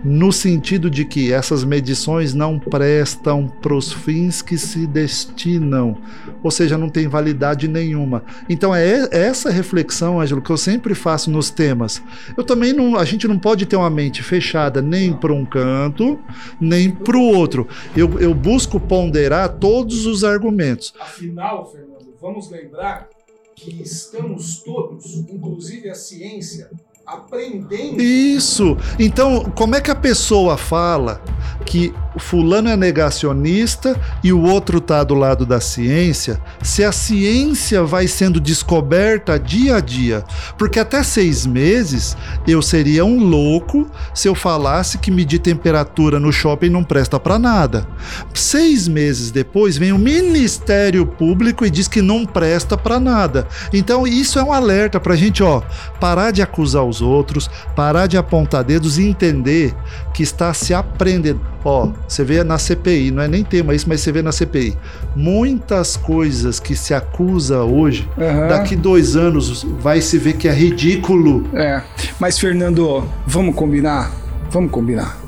[0.03, 5.97] no sentido de que essas medições não prestam para os fins que se destinam,
[6.43, 8.23] ou seja, não tem validade nenhuma.
[8.49, 12.01] Então é essa reflexão, Ângelo, que eu sempre faço nos temas.
[12.35, 16.19] Eu também não, a gente não pode ter uma mente fechada nem para um canto,
[16.59, 17.67] nem para o outro.
[17.95, 20.93] Eu, eu busco ponderar todos os argumentos.
[20.99, 23.09] Afinal, Fernando, vamos lembrar
[23.55, 26.69] que estamos todos, inclusive a ciência,
[27.07, 28.01] aprendendo.
[28.01, 28.77] Isso.
[28.99, 31.21] Então, como é que a pessoa fala
[31.65, 37.83] que fulano é negacionista e o outro tá do lado da ciência, se a ciência
[37.83, 40.21] vai sendo descoberta dia a dia?
[40.57, 46.33] Porque até seis meses eu seria um louco se eu falasse que medir temperatura no
[46.33, 47.87] shopping não presta para nada.
[48.33, 53.47] Seis meses depois vem o Ministério Público e diz que não presta para nada.
[53.71, 55.61] Então isso é um alerta para gente, ó,
[56.01, 59.73] parar de acusar os outros, parar de apontar dedos e entender
[60.13, 61.41] que está se aprendendo.
[61.63, 64.77] Ó, você vê na CPI, não é nem tema isso, mas você vê na CPI.
[65.15, 68.47] Muitas coisas que se acusa hoje, uhum.
[68.47, 71.47] daqui dois anos vai se ver que é ridículo.
[71.53, 71.81] É,
[72.19, 74.11] mas Fernando, vamos combinar?
[74.49, 75.27] Vamos combinar.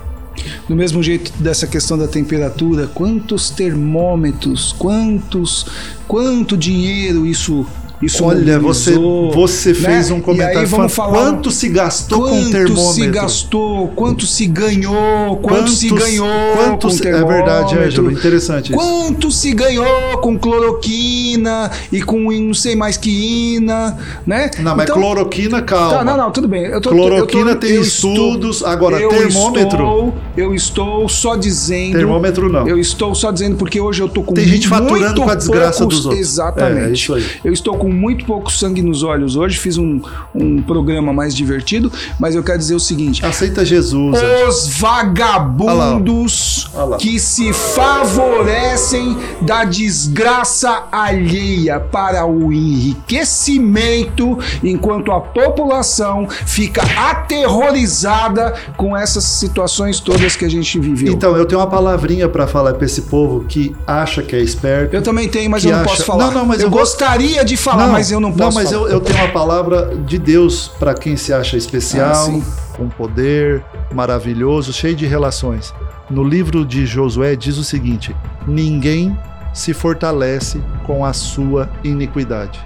[0.67, 5.65] Do mesmo jeito dessa questão da temperatura, quantos termômetros, quantos,
[6.07, 7.65] quanto dinheiro isso
[8.01, 8.95] isso Olha, você,
[9.33, 10.15] você fez né?
[10.15, 12.75] um comentário falando falar quanto se gastou quanto com termômetro.
[12.75, 17.09] Quanto se gastou, quanto se ganhou, quanto quantos, se ganhou com termômetro.
[17.09, 19.37] É verdade, Ângelo, interessante Quanto isso.
[19.39, 24.49] se ganhou com cloroquina e com não sei mais que ina, né?
[24.59, 25.97] Não, mas então, cloroquina, calma.
[25.97, 26.65] Tá, não, não, tudo bem.
[26.67, 29.83] Eu tô, cloroquina eu tô, tem eu estudos, estou, agora termômetro...
[29.83, 31.97] Estou, eu estou só dizendo...
[31.97, 32.65] Termômetro não.
[32.65, 35.79] Eu estou só dizendo porque hoje eu tô com Tem gente faturando com a desgraça
[35.79, 36.21] poucos, dos outros.
[36.21, 36.85] Exatamente.
[36.85, 37.25] É, é isso aí.
[37.43, 39.99] Eu estou com com muito pouco sangue nos olhos hoje, fiz um,
[40.33, 44.19] um programa mais divertido, mas eu quero dizer o seguinte: aceita Jesus.
[44.47, 46.83] Os vagabundos Olha lá.
[46.83, 46.97] Olha lá.
[46.97, 58.95] que se favorecem da desgraça alheia para o enriquecimento, enquanto a população fica aterrorizada com
[58.95, 61.11] essas situações todas que a gente viveu.
[61.11, 64.95] Então, eu tenho uma palavrinha para falar para esse povo que acha que é esperto.
[64.95, 65.89] Eu também tenho, mas eu não acha...
[65.89, 66.25] posso falar.
[66.25, 68.57] Não, não, mas eu, eu gostaria de falar não, mas eu não posso.
[68.57, 72.77] Não, mas eu, eu, tenho uma palavra de Deus para quem se acha especial, ah,
[72.77, 73.63] com poder,
[73.93, 75.73] maravilhoso, cheio de relações.
[76.09, 78.15] No livro de Josué diz o seguinte:
[78.47, 79.17] ninguém
[79.53, 82.59] se fortalece com a sua iniquidade.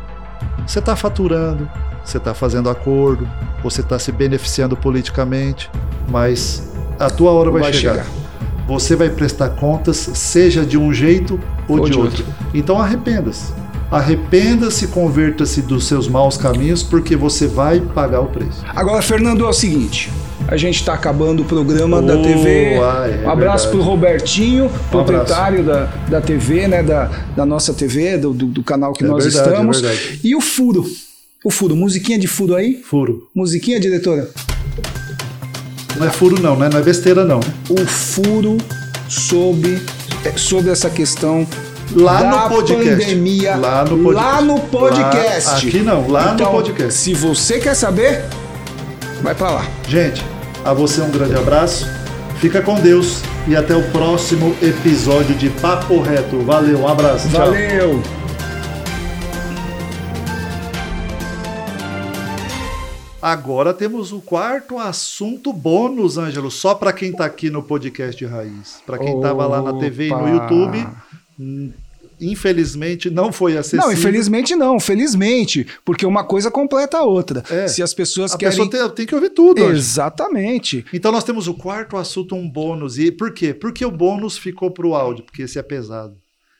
[0.65, 1.69] Você está faturando,
[2.03, 3.27] você está fazendo acordo,
[3.63, 5.69] você está se beneficiando politicamente,
[6.09, 8.03] mas a tua hora vai, Vai chegar.
[8.03, 8.07] chegar.
[8.67, 12.25] Você vai prestar contas, seja de um jeito ou, Ou de de outro.
[12.53, 13.53] Então arrependa-se.
[13.93, 18.63] Arrependa-se, converta-se dos seus maus caminhos, porque você vai pagar o preço.
[18.75, 20.11] Agora, Fernando, é o seguinte.
[20.47, 22.73] A gente está acabando o programa da Oh, TV.
[22.81, 23.69] ai, é um abraço verdade.
[23.69, 26.81] pro Robertinho, proprietário da, da TV, né?
[26.81, 29.79] Da, da nossa TV, do, do, do canal que É nós verdade, é estamos.
[29.81, 30.19] verdade.
[30.23, 30.83] E o furo.
[31.45, 32.81] O furo, musiquinha de furo aí?
[32.83, 33.29] Furo.
[33.35, 34.27] Musiquinha, diretora?
[35.97, 36.67] Não é furo, não, né?
[36.67, 37.39] Não é besteira, não.
[37.69, 38.57] O furo
[39.07, 39.79] sobre,
[40.25, 41.45] é, sobre essa questão
[41.95, 42.89] Lá no podcast.
[43.05, 43.55] pandemia.
[43.55, 44.13] Lá no podcast.
[44.15, 45.49] Lá no podcast.
[45.49, 46.93] Lá- aqui não, lá Então, no podcast.
[46.93, 48.25] Se você quer saber,
[49.21, 49.67] vai pra lá.
[49.87, 50.23] Gente,
[50.65, 51.85] a você um grande abraço.
[52.39, 56.41] Fica com Deus e até o próximo episódio de Papo Reto.
[56.41, 57.29] Valeu, um abraço.
[57.29, 57.45] Tchau.
[57.45, 58.01] Valeu!
[63.21, 68.81] Agora temos o quarto assunto bônus, Ângelo, só para quem tá aqui no podcast Raiz.
[68.85, 70.27] Para quem tava lá na TV e no.
[70.27, 70.85] YouTube,
[72.25, 73.85] infelizmente não foi acessível.
[73.85, 77.43] Não, infelizmente não, felizmente, porque uma coisa completa a outra.
[77.49, 77.67] É.
[77.67, 79.63] Se as pessoas a querem pessoa tem, tem que ouvir tudo.
[79.63, 80.85] Exatamente.
[80.93, 82.97] Então nós temos o quarto assunto, um bônus.
[82.97, 83.53] E por quê?
[83.53, 86.15] Porque o bônus ficou pro áudio, porque esse é pesado.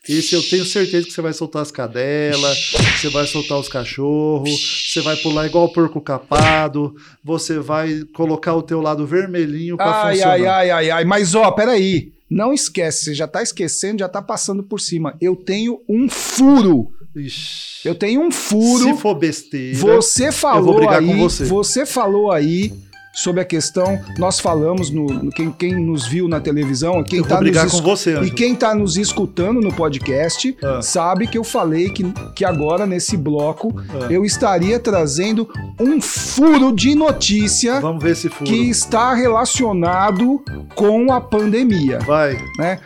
[0.07, 4.89] Esse eu tenho certeza que você vai soltar as cadelas, você vai soltar os cachorros,
[4.91, 10.03] você vai pular igual o porco capado, você vai colocar o teu lado vermelhinho pra
[10.03, 10.33] Ai, funcionar.
[10.33, 11.05] ai, ai, ai, ai.
[11.05, 12.11] Mas ó, peraí.
[12.29, 15.15] Não esquece, você já tá esquecendo, já tá passando por cima.
[15.21, 16.91] Eu tenho um furo.
[17.15, 17.87] Ixi.
[17.87, 18.83] Eu tenho um furo.
[18.83, 21.45] Se for besteira, Você falou brigar aí, com você.
[21.45, 22.73] você falou aí
[23.13, 27.29] sobre a questão, nós falamos no, no- quem, quem nos viu na televisão, quem tá
[27.29, 30.81] vou brigar nos com você, E quem está nos escutando no podcast Ah.
[30.81, 32.03] sabe que eu falei que,
[32.35, 34.07] que agora, nesse bloco, Ah.
[34.11, 35.47] eu estaria trazendo
[35.79, 38.45] um furo de notícia Vamos ver se furo.
[38.45, 40.41] que está relacionado
[40.75, 42.37] com a pandemia, Vai.
[42.57, 42.79] né?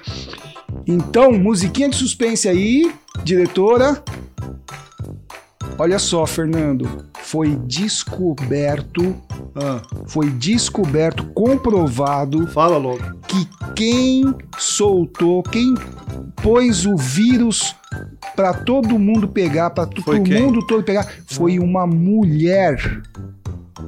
[0.86, 2.92] Então, musiquinha de suspense aí,
[3.24, 4.04] diretora.
[5.80, 9.16] Olha só, Fernando, foi descoberto,
[9.56, 13.00] Ah, foi descoberto, comprovado fala logo.
[13.28, 15.74] que quem soltou, quem
[16.42, 17.76] pôs o vírus
[18.36, 20.42] para todo mundo pegar, para Foi o quem?
[20.42, 23.02] mundo todo pegar, foi uma mulher.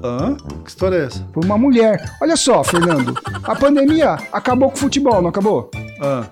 [0.03, 0.35] Hã?
[0.63, 1.25] Que história é essa?
[1.33, 2.11] Foi uma mulher.
[2.21, 5.69] Olha só, Fernando, a pandemia acabou com o futebol, não acabou?
[6.01, 6.23] Ah.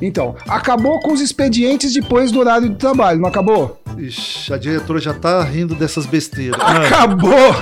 [0.00, 3.78] Então, acabou com os expedientes depois do horário de trabalho, não acabou?
[3.98, 6.58] Ixi, a diretora já tá rindo dessas besteiras.
[6.60, 7.52] Acabou!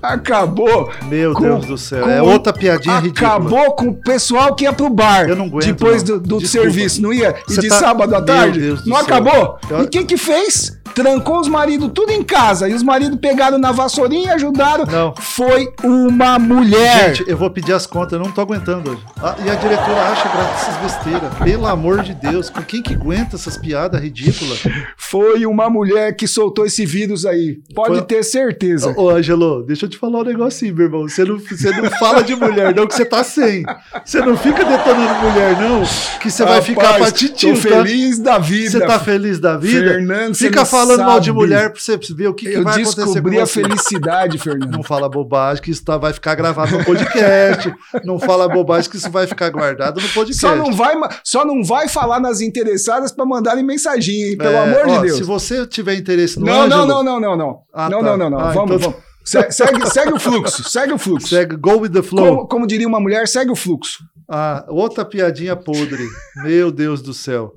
[0.00, 0.90] Acabou!
[1.08, 2.08] meu com- Deus do céu.
[2.08, 3.28] É outra piadinha ridícula.
[3.30, 6.18] Acabou com o pessoal que ia pro bar Eu não aguento, depois não.
[6.18, 7.34] do, do serviço, não ia?
[7.48, 8.60] E Você de tá- sábado à Meu tarde?
[8.60, 9.58] Deus do não acabou?
[9.70, 10.78] E o que que fez?
[10.94, 14.84] Trancou os maridos tudo em casa e os maridos pegaram na vassourinha e ajudaram.
[14.86, 15.14] Não.
[15.18, 17.14] Foi uma mulher.
[17.16, 19.00] Gente, eu vou pedir as contas, eu não tô aguentando hoje.
[19.22, 21.34] Ah, e a diretora acha graça essas besteiras.
[21.42, 24.62] Pelo amor de Deus, com quem que aguenta essas piadas ridículas?
[24.96, 27.60] Foi uma mulher que soltou esse vírus aí.
[27.74, 28.94] Pode Foi- ter certeza.
[28.96, 31.08] Ô, Ângelo, deixa eu te falar um negocinho, meu irmão.
[31.08, 33.62] Você não, você não fala de mulher, não, que você tá sem.
[34.04, 35.82] Você não fica detonando mulher, não,
[36.20, 37.76] que você vai ficar Rapaz, pra titio, Tô tá?
[37.84, 38.70] feliz da vida.
[38.70, 39.90] Você tá feliz da vida?
[39.92, 41.38] Fernando, Fica não falando mal de sabe.
[41.38, 43.62] mulher pra você ver o que, que vai acontecer com descobri a você.
[43.62, 44.70] felicidade, Fernando.
[44.72, 47.74] Não fala bobagem que isso tá- vai ficar gravado no podcast.
[48.04, 50.40] não fala bobagem que isso vai ficar guardado no podcast.
[50.40, 54.36] Só não, vai, só não vai falar nas interessadas pra mandarem mensaginha, hein?
[54.36, 55.18] Pelo É, amor ó, de Deus.
[55.18, 57.58] Se você tiver interesse no Não, não, Ângelo, não, não, não, não.
[57.72, 58.04] Ah, não, tá.
[58.04, 58.38] não, não, não.
[58.38, 59.12] Ah, vamos, então- vamos.
[59.24, 61.28] Se- Segue, segue o fluxo, segue o fluxo.
[61.28, 62.26] segue Go with the Flow.
[62.26, 63.98] Como, como diria uma mulher, segue o fluxo.
[64.28, 66.04] Ah, outra piadinha podre.
[66.42, 67.52] Meu Deus do céu.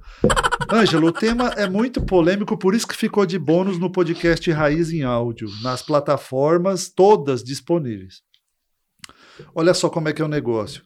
[0.72, 4.92] Ângelo, o tema é muito polêmico, por isso que ficou de bônus no podcast Raiz
[4.92, 8.24] em áudio, nas plataformas todas disponíveis.
[9.54, 10.84] Olha só como é que é o negócio.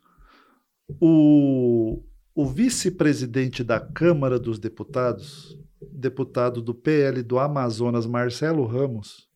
[0.99, 2.03] O,
[2.35, 9.29] o vice-presidente da Câmara dos Deputados, deputado do PL do Amazonas, Marcelo Ramos,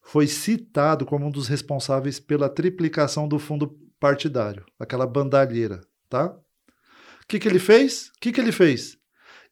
[0.00, 6.26] foi citado como um dos responsáveis pela triplicação do fundo partidário, aquela bandalheira, tá?
[6.28, 8.08] O que, que ele fez?
[8.08, 8.96] O que, que ele fez?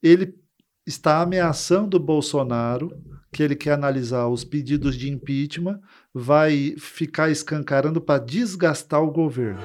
[0.05, 0.35] Ele
[0.87, 2.93] está ameaçando o Bolsonaro,
[3.33, 5.81] que ele quer analisar os pedidos de impeachment,
[6.13, 9.63] vai ficar escancarando para desgastar o governo.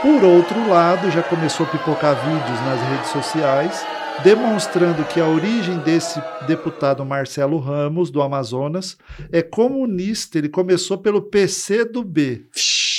[0.00, 3.84] Por outro lado, já começou a pipocar vídeos nas redes sociais
[4.22, 8.96] demonstrando que a origem desse deputado Marcelo Ramos, do Amazonas,
[9.30, 10.38] é comunista.
[10.38, 12.46] Ele começou pelo PC do B.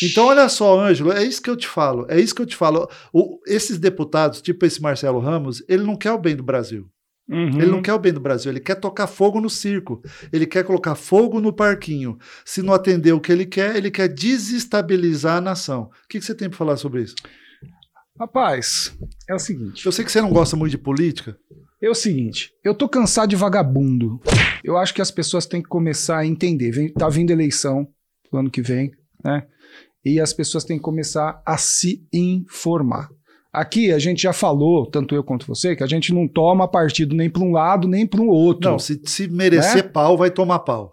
[0.04, 2.06] Então, olha só, Ângelo, é isso que eu te falo.
[2.10, 2.90] É isso que eu te falo.
[3.14, 6.88] O- esses deputados, tipo esse Marcelo Ramos, ele não quer o bem do Brasil.
[7.30, 7.60] Uhum.
[7.62, 10.64] Ele não quer o bem do Brasil, ele quer tocar fogo no circo, ele quer
[10.64, 12.18] colocar fogo no parquinho.
[12.46, 15.84] Se não atender o que ele quer, ele quer desestabilizar a nação.
[16.06, 17.16] O que, que você tem para falar sobre isso?
[18.20, 18.98] Rapaz,
[19.30, 19.86] é o seguinte.
[19.86, 21.38] Eu sei que você não gosta muito de política.
[21.82, 24.20] É o seguinte, eu tô cansado de vagabundo.
[24.64, 26.72] Eu acho que as pessoas têm que começar a entender.
[26.72, 27.88] Vem, tá vindo eleição
[28.32, 28.92] no ano que vem,
[29.24, 29.46] né?
[30.06, 33.10] E as pessoas têm que começar a se informar.
[33.52, 37.16] Aqui a gente já falou, tanto eu quanto você, que a gente não toma partido
[37.16, 38.70] nem para um lado nem para o outro.
[38.70, 39.90] Não, se, se merecer Né?
[39.90, 40.92] pau, vai tomar pau.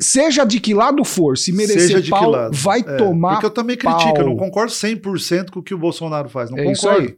[0.00, 2.56] Seja de que lado for, se merecer Seja de que pau, lado.
[2.56, 4.46] vai É, tomar Porque eu também critico, eu não pau.
[4.46, 6.50] concordo 100% com o que o Bolsonaro faz.
[6.50, 7.14] Não É concordo.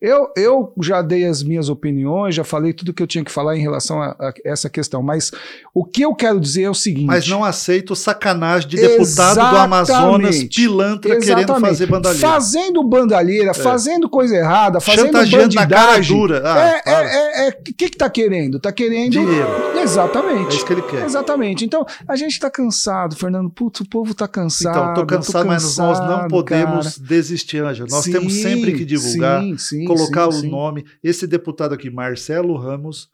[0.00, 3.56] Eu, eu já dei as minhas opiniões, já falei tudo que eu tinha que falar
[3.56, 5.32] em relação a, a essa questão, mas
[5.72, 7.06] o que eu quero dizer é o seguinte.
[7.06, 10.60] Mas não aceito sacanagem de deputado do Amazonas, Exatamente.
[10.60, 11.68] pilantra, querendo Exatamente.
[11.68, 12.28] fazer bandalheira.
[12.28, 16.16] Fazendo bandalheira, fazendo coisa errada, fazendo Chantageando na cara bandidagem.
[16.16, 16.42] dura.
[16.44, 18.60] Ah, é, é, é, é, o que que tá querendo?
[18.60, 19.12] Tá querendo...
[19.12, 19.48] Dinheiro.
[19.76, 20.56] É Exatamente.
[20.56, 21.04] isso que ele quer.
[21.04, 21.64] Exatamente.
[21.64, 23.48] Então, a gente tá cansado, Fernando.
[23.48, 24.78] Putz, o povo tá cansado.
[24.78, 27.08] Então, tô eu cansado, mas nós não cansado, podemos cara.
[27.08, 27.88] desistir, Ângelo.
[27.90, 30.50] Nós Sim, temos sempre que divulgar, sim, sim, colocar sim, o sim.
[30.50, 30.84] nome.
[31.02, 33.08] Esse deputado aqui, Marcelo Ramos,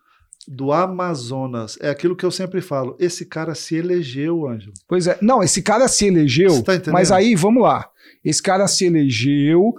[0.47, 2.97] do Amazonas, é aquilo que eu sempre falo.
[2.99, 4.73] Esse cara se elegeu, Ângelo.
[4.89, 5.17] Pois é.
[5.23, 6.51] Não, esse cara se elegeu.
[6.51, 6.95] Você tá entendendo?
[6.95, 7.89] mas aí, vamos lá.
[8.25, 9.75] Esse cara se elegeu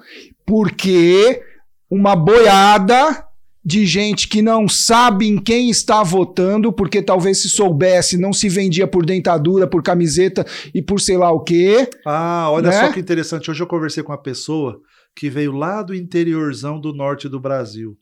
[0.46, 1.42] porque
[1.90, 3.26] uma boiada
[3.66, 8.50] de gente que não sabe em quem está votando, porque talvez se soubesse, não se
[8.50, 11.90] vendia por dentadura, por camiseta e por sei lá o quê.
[12.06, 12.86] Ah, olha Né?
[12.88, 13.50] só que interessante.
[13.50, 14.82] Hoje eu conversei com uma pessoa
[15.16, 17.98] que veio lá do interiorzão do norte do Brasil.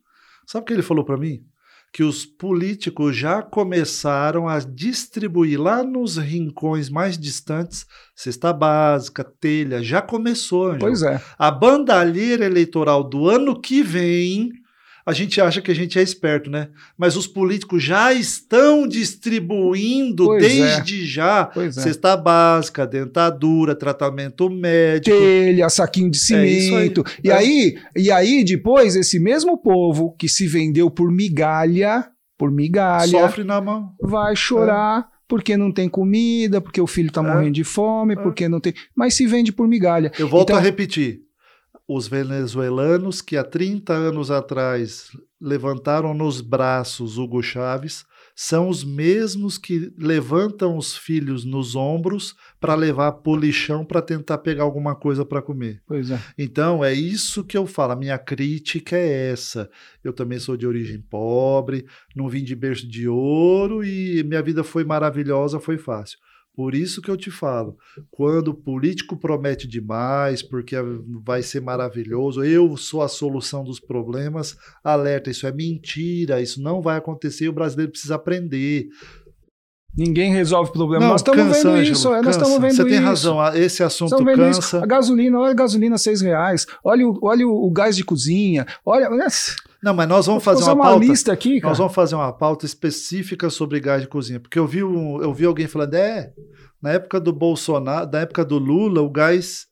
[0.46, 1.44] Sabe o que ele falou para mim?
[1.94, 9.84] Que os políticos já começaram a distribuir lá nos rincões mais distantes cesta básica, telha,
[9.84, 10.80] já começou, Ângelo.
[10.80, 11.22] Pois é.
[11.38, 14.52] A bandalheira eleitoral do ano que vem,
[15.06, 16.70] a gente acha que a gente é esperto, né?
[16.98, 20.48] Mas os políticos já estão distribuindo Pois é.
[20.48, 21.82] desde já Pois é.
[21.82, 25.16] cesta básica, dentadura, tratamento médico.
[25.18, 26.62] telha, saquinho de É isso aí.
[26.62, 27.04] cimento.
[27.24, 27.34] E É.
[27.34, 32.06] aí, e aí depois esse mesmo povo que se vendeu por migalha,
[32.38, 33.92] por migalha, Sofre na mão.
[34.02, 37.24] vai chorar porque não tem comida, porque o filho tá É.
[37.24, 40.12] morrendo de fome, porque não tem, mas se vende por migalha.
[40.20, 41.22] Eu volto Então- a repetir.
[41.94, 45.10] Os venezuelanos que há 30 anos atrás
[45.42, 52.76] levantaram nos braços Hugo Chávez são os mesmos que levantam os filhos nos ombros para
[52.76, 55.82] levar pro lixão para tentar pegar alguma coisa para comer.
[55.86, 56.18] Pois é.
[56.38, 57.92] Então é isso que eu falo.
[57.92, 59.70] A minha crítica é essa.
[60.02, 64.64] Eu também sou de origem pobre, não vim de berço de ouro e minha vida
[64.64, 66.18] foi maravilhosa, foi fácil.
[66.54, 67.78] Por isso que eu te falo,
[68.10, 70.76] quando o político promete demais, porque
[71.24, 76.82] vai ser maravilhoso, eu sou a solução dos problemas, alerta, isso é mentira, isso não
[76.82, 78.88] vai acontecer, o brasileiro precisa aprender.
[79.98, 81.04] Ninguém resolve o problema.
[81.06, 82.38] Não, nós estamos cansa, vendo Ângelo, isso, é, nós cansa.
[82.40, 83.04] estamos vendo Você tem isso.
[83.04, 84.62] razão, a- esse assunto vendo isso.
[84.62, 84.84] cansa.
[84.84, 86.66] A gasolina, olha a gasolina seis reais.
[86.84, 88.66] Olha, o- olha o, o gás de cozinha.
[88.86, 89.10] Olha,
[89.84, 91.06] Não, mas nós vamos vou fazer uma, pauta.
[91.06, 91.70] lista aqui, cara.
[91.72, 95.34] Nós vamos fazer uma pauta específica sobre gás de cozinha, porque eu vi, um- eu
[95.34, 96.32] vi alguém falando, é,
[96.82, 99.66] na época do Bolsonaro, na época do Lula, o gás.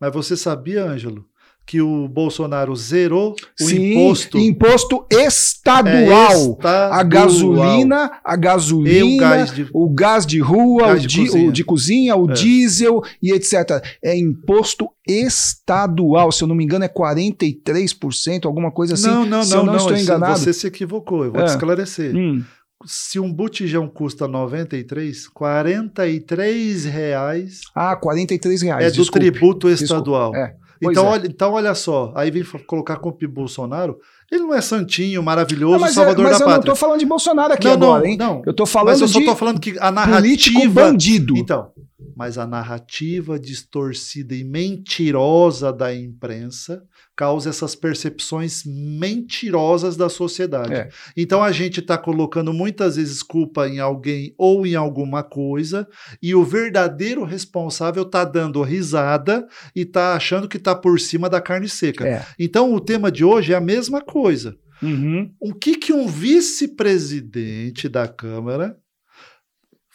[0.00, 1.24] Mas você sabia, Ângelo,
[1.68, 6.32] que o Bolsonaro zerou o Sim, imposto imposto é, estadual.
[6.52, 6.92] estadual.
[6.94, 11.48] a gasolina, a gasolina, o gás de- o gás de rua, Gás o, de cozinha.
[11.48, 12.32] o de cozinha, o É.
[12.32, 13.82] diesel e etc.
[14.02, 16.32] É imposto estadual.
[16.32, 19.06] Se eu não me engano, é 43%, alguma coisa assim.
[19.08, 20.38] não, não, se não, eu não, não, estou enganado.
[20.38, 21.44] Você se equivocou, eu vou É.
[21.44, 22.16] te esclarecer.
[22.16, 22.42] Hum,
[22.86, 28.84] Se um botijão custa 93, 43 reais Ah, 43 reais.
[28.86, 29.30] é do desculpe.
[29.30, 29.84] tributo Desculpe.
[29.84, 30.34] estadual.
[30.36, 31.10] É, pois Então, é.
[31.12, 33.98] olha, então, olha só, aí vem colocar com o Bolsonaro,
[34.30, 36.70] ele não é santinho, maravilhoso, Não, mas, é- salvador mas da eu não pátria.
[36.72, 38.16] estou falando de Bolsonaro aqui Não, agora, não, hein?
[38.16, 38.42] não.
[38.44, 40.82] Eu estou falando Mas eu só falando que a político narrativa...
[40.82, 41.36] bandido.
[41.36, 41.68] Então,
[42.16, 46.82] mas a narrativa distorcida e mentirosa da imprensa
[47.16, 50.74] causa essas percepções mentirosas da sociedade.
[50.74, 50.88] É.
[51.16, 55.88] Então a gente está colocando muitas vezes culpa em alguém ou em alguma coisa
[56.22, 61.40] e o verdadeiro responsável está dando risada e está achando que está por cima da
[61.40, 62.06] carne seca.
[62.06, 62.24] É.
[62.38, 64.56] Então o tema de hoje é a mesma coisa.
[64.80, 65.32] Uhum.
[65.40, 68.76] O que, que um vice-presidente da Câmara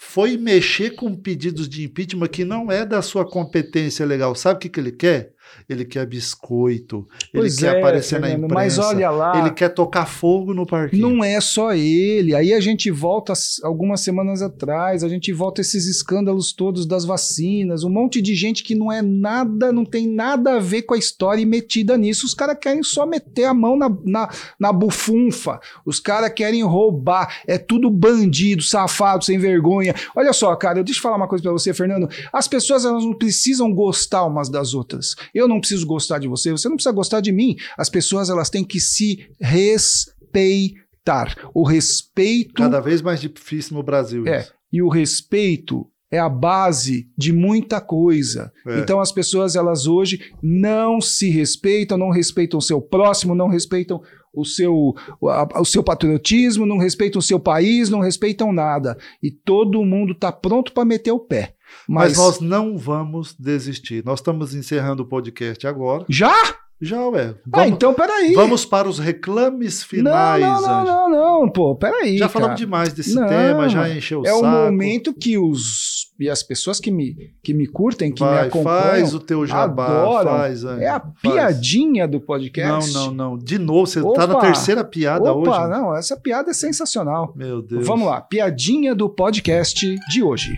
[0.05, 4.35] foi mexer com pedidos de impeachment que não é da sua competência legal?
[4.35, 5.33] Sabe o que, que ele quer?
[5.69, 8.81] Ele quer biscoito, Pois ele quer é, aparecer na Fernando, imprensa.
[8.81, 9.39] mas olha lá.
[9.39, 11.09] Ele quer tocar fogo no parquinho.
[11.09, 12.35] Não é só ele.
[12.35, 13.33] Aí a gente volta
[13.63, 18.63] algumas semanas atrás, a gente volta esses escândalos todos das vacinas, um monte de gente
[18.63, 22.25] que não é nada, não tem nada a ver com a história e metida nisso.
[22.25, 24.29] Os caras querem só meter a mão na, na,
[24.59, 25.59] na bufunfa.
[25.85, 27.41] Os caras querem roubar.
[27.47, 29.93] É tudo bandido, safado, sem vergonha.
[30.15, 32.09] Olha só, cara, deixa eu falar uma coisa pra você, Fernando.
[32.31, 35.15] As pessoas elas não precisam gostar umas das outras.
[35.33, 37.55] Eu não preciso gostar de você, você não precisa gostar de mim.
[37.77, 41.35] As pessoas elas têm que se respeitar.
[41.53, 44.25] O respeito Cada vez mais difícil no Brasil.
[44.27, 44.53] é, isso.
[44.71, 48.51] e o respeito é a base de muita coisa.
[48.67, 48.79] É.
[48.79, 53.99] Então as pessoas elas hoje não se respeitam, não respeitam o seu próximo, não respeitam
[54.31, 54.93] o seu,
[55.29, 58.97] a- o seu patriotismo, não respeitam o seu país, não respeitam nada.
[59.21, 61.52] E todo mundo está pronto para meter o pé.
[61.88, 64.03] Mas, Mas, nós não vamos desistir.
[64.05, 66.05] Nós estamos encerrando o podcast agora.
[66.09, 66.34] já?
[66.82, 67.34] Já, ué.
[67.34, 68.34] ah, Vamos, então peraí.
[68.34, 70.86] vamos para os reclames não, finais, não, não, Ângelo.
[70.86, 71.09] não,
[71.43, 72.17] não, pô, peraí.
[72.17, 72.30] Já cara.
[72.34, 74.47] falamos demais desse Não, tema, já encheu o É o saco.
[74.65, 78.82] momento que os e as pessoas que me, que me curtem, que me Vai, acompanham,
[78.82, 80.32] faz o teu jabá, adoram.
[80.32, 81.13] faz, Ângelo, é a faz.
[81.21, 82.93] piadinha do Não, podcast.
[82.93, 83.38] não, não.
[83.38, 84.28] De novo, você tá Opa!
[84.28, 85.69] na terceira piada Opa, hoje.
[85.69, 87.34] não, essa piada é sensacional.
[87.36, 87.88] Meu Deus.
[87.88, 90.51] Vamos lá, piadinha do podcast de hoje.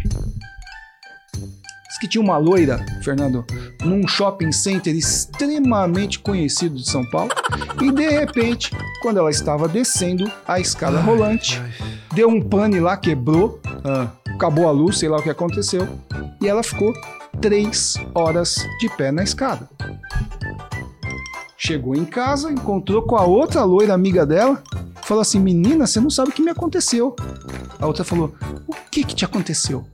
[1.96, 3.46] Diz que tinha uma loira, Fernando,
[3.82, 7.32] num shopping center extremamente conhecido de São Paulo,
[7.82, 8.70] e de repente,
[9.02, 11.72] quando ela estava descendo a escada rolante, Ai,
[12.14, 15.88] deu um pane lá, quebrou, ah, acabou a luz, sei lá o que aconteceu,
[16.42, 16.94] e ela ficou
[17.40, 19.70] três horas de pé na escada.
[21.58, 24.62] Chegou em casa, encontrou com a outra loira amiga dela,
[25.04, 27.16] falou assim: Menina, você não sabe o que me aconteceu.
[27.80, 28.36] A outra falou:
[28.68, 29.86] O que que te aconteceu?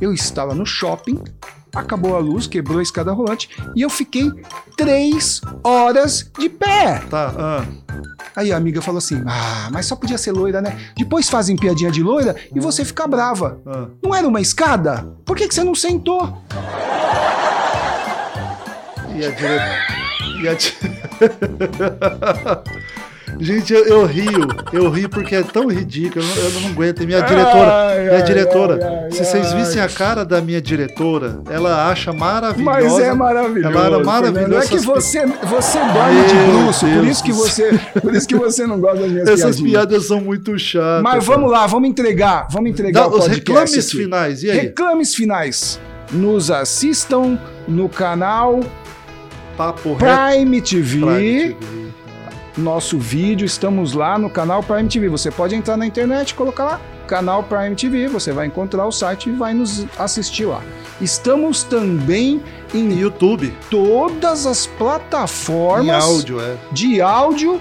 [0.00, 1.20] Eu estava no shopping,
[1.74, 4.30] acabou a luz, quebrou a escada rolante e eu fiquei
[4.76, 7.00] três horas de pé.
[7.10, 7.64] tá, ah.
[8.36, 10.78] Aí a amiga falou assim: Ah, mas só podia ser loira, né?
[10.96, 13.60] Depois fazem piadinha de loira e você fica brava.
[13.66, 13.88] ah.
[14.00, 15.04] Não era uma escada?
[15.24, 16.38] Por que, que você não sentou?
[19.16, 19.97] E a diretora.
[20.42, 20.74] E a di-
[23.40, 27.02] Gente, eu, eu rio, eu rio porque é tão ridículo, eu não, eu não aguento.
[27.02, 30.60] E minha diretora, Ai, minha ai, diretora, ai, se vocês vissem a cara da minha
[30.60, 32.80] diretora, ela acha maravilhosa.
[32.80, 33.76] Mas é maravilhoso.
[33.76, 34.40] Ela era maravilhosa.
[34.48, 34.62] Fernando.
[34.62, 38.66] É que você, você dorme de bruxo, por isso, que você, por isso que você
[38.66, 39.70] não gosta das minhas Essas piadinhas.
[39.72, 41.02] piadas são muito chatas.
[41.02, 43.96] Mas vamos lá, vamos entregar, vamos entregar Dá os reclames aqui.
[43.98, 44.58] finais, e aí?
[44.58, 45.78] Reclames finais.
[46.10, 48.60] Nos assistam no canal
[49.58, 50.04] Papo reto.
[50.30, 51.00] Prime TV.
[51.00, 51.88] Prime TV.
[52.56, 55.08] nosso vídeo, estamos lá no canal Prime TV.
[55.08, 59.30] Você pode entrar na internet colocar lá canal Prime TV, você vai encontrar o site
[59.30, 60.62] e vai nos assistir lá.
[61.00, 62.42] Estamos também
[62.74, 66.56] em YouTube, todas as plataformas áudio, é.
[66.70, 67.60] de áudio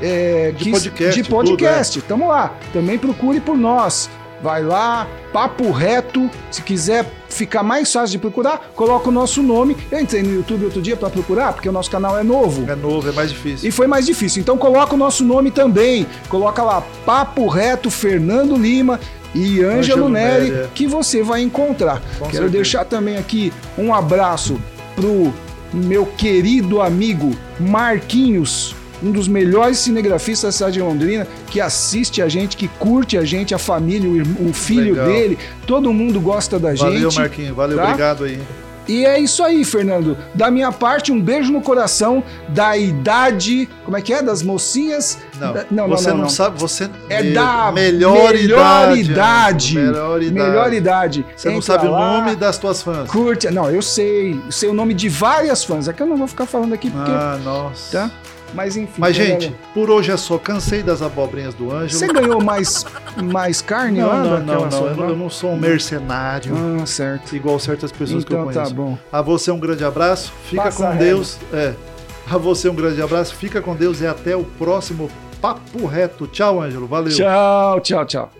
[0.00, 2.02] é, De que- podcast, de podcast.
[2.02, 2.54] Tamo lá.
[2.72, 4.08] Também procure por nós.
[4.42, 6.30] Vai lá, papo reto.
[6.50, 7.04] Se quiser
[7.34, 9.76] ficar mais fácil de procurar, coloca o nosso nome.
[9.90, 12.70] Eu entrei no YouTube outro dia para procurar, porque o nosso canal é novo.
[12.70, 13.68] É novo, é mais difícil.
[13.68, 14.40] E foi mais difícil.
[14.40, 16.06] Então coloca o nosso nome também.
[16.28, 19.00] Coloca lá Papo Reto Fernando Lima
[19.34, 20.68] e Ângelo Neri, Neri, é.
[20.74, 22.00] que você vai encontrar.
[22.18, 22.50] Com Quero certeza.
[22.50, 24.60] deixar também aqui um abraço
[24.94, 25.34] pro
[25.72, 32.28] meu querido amigo Marquinhos, um dos melhores cinegrafistas da cidade de Londrina, que assiste a
[32.28, 35.06] gente, que curte a gente, a família, o, o filho Legal.
[35.06, 37.20] dele, todo mundo gosta da Valeu, gente.
[37.20, 37.56] Marquinhos.
[37.56, 37.84] Valeu, tá?
[37.84, 38.40] obrigado aí.
[38.86, 40.14] E é isso aí, Fernando.
[40.34, 43.66] Da minha parte, um beijo no coração da idade.
[43.82, 44.22] Como é que é?
[44.22, 45.16] Das mocinhas?
[45.40, 46.28] Não, Da- não, você não, não, não.
[46.28, 49.00] sabe, você É me- da melhor, melhor idade.
[49.00, 49.74] idade.
[49.74, 50.32] Melhor idade.
[50.34, 51.26] Melhor idade.
[51.34, 53.08] Você não Entra sabe lá, o nome das tuas fãs.
[53.10, 53.48] Curte.
[53.50, 54.38] Não, eu sei.
[54.50, 55.88] Sei o nome de várias fãs.
[55.88, 57.10] É que eu não vou ficar falando aqui porque.
[57.10, 57.90] Ah, nossa.
[58.00, 58.10] Tá?
[58.54, 58.92] Mas enfim.
[59.00, 60.38] Mas, Fernando, gente, por hoje é só.
[60.38, 62.12] Cansei das abobrinhas do Você Ângelo.
[62.14, 62.86] ganhou mais,
[63.22, 64.70] mais carne lá Não, não, daquela não, não.
[64.70, 66.54] sua Eu, não- eu não sou um mercenário.
[66.82, 67.34] Ah, certo.
[67.34, 68.74] Igual certas pessoas que eu Então tá conheço.
[68.74, 68.98] bom.
[69.12, 70.32] A você um grande abraço.
[70.48, 70.96] Fica Passa com.
[70.96, 71.38] Deus.
[71.52, 71.74] É.
[72.30, 73.34] A você um grande abraço.
[73.34, 76.26] Fica com Deus e até o próximo Papo Reto.
[76.26, 76.86] Tchau, Ângelo.
[76.86, 77.14] Valeu.
[77.14, 78.30] Tchau, tchau, tchau.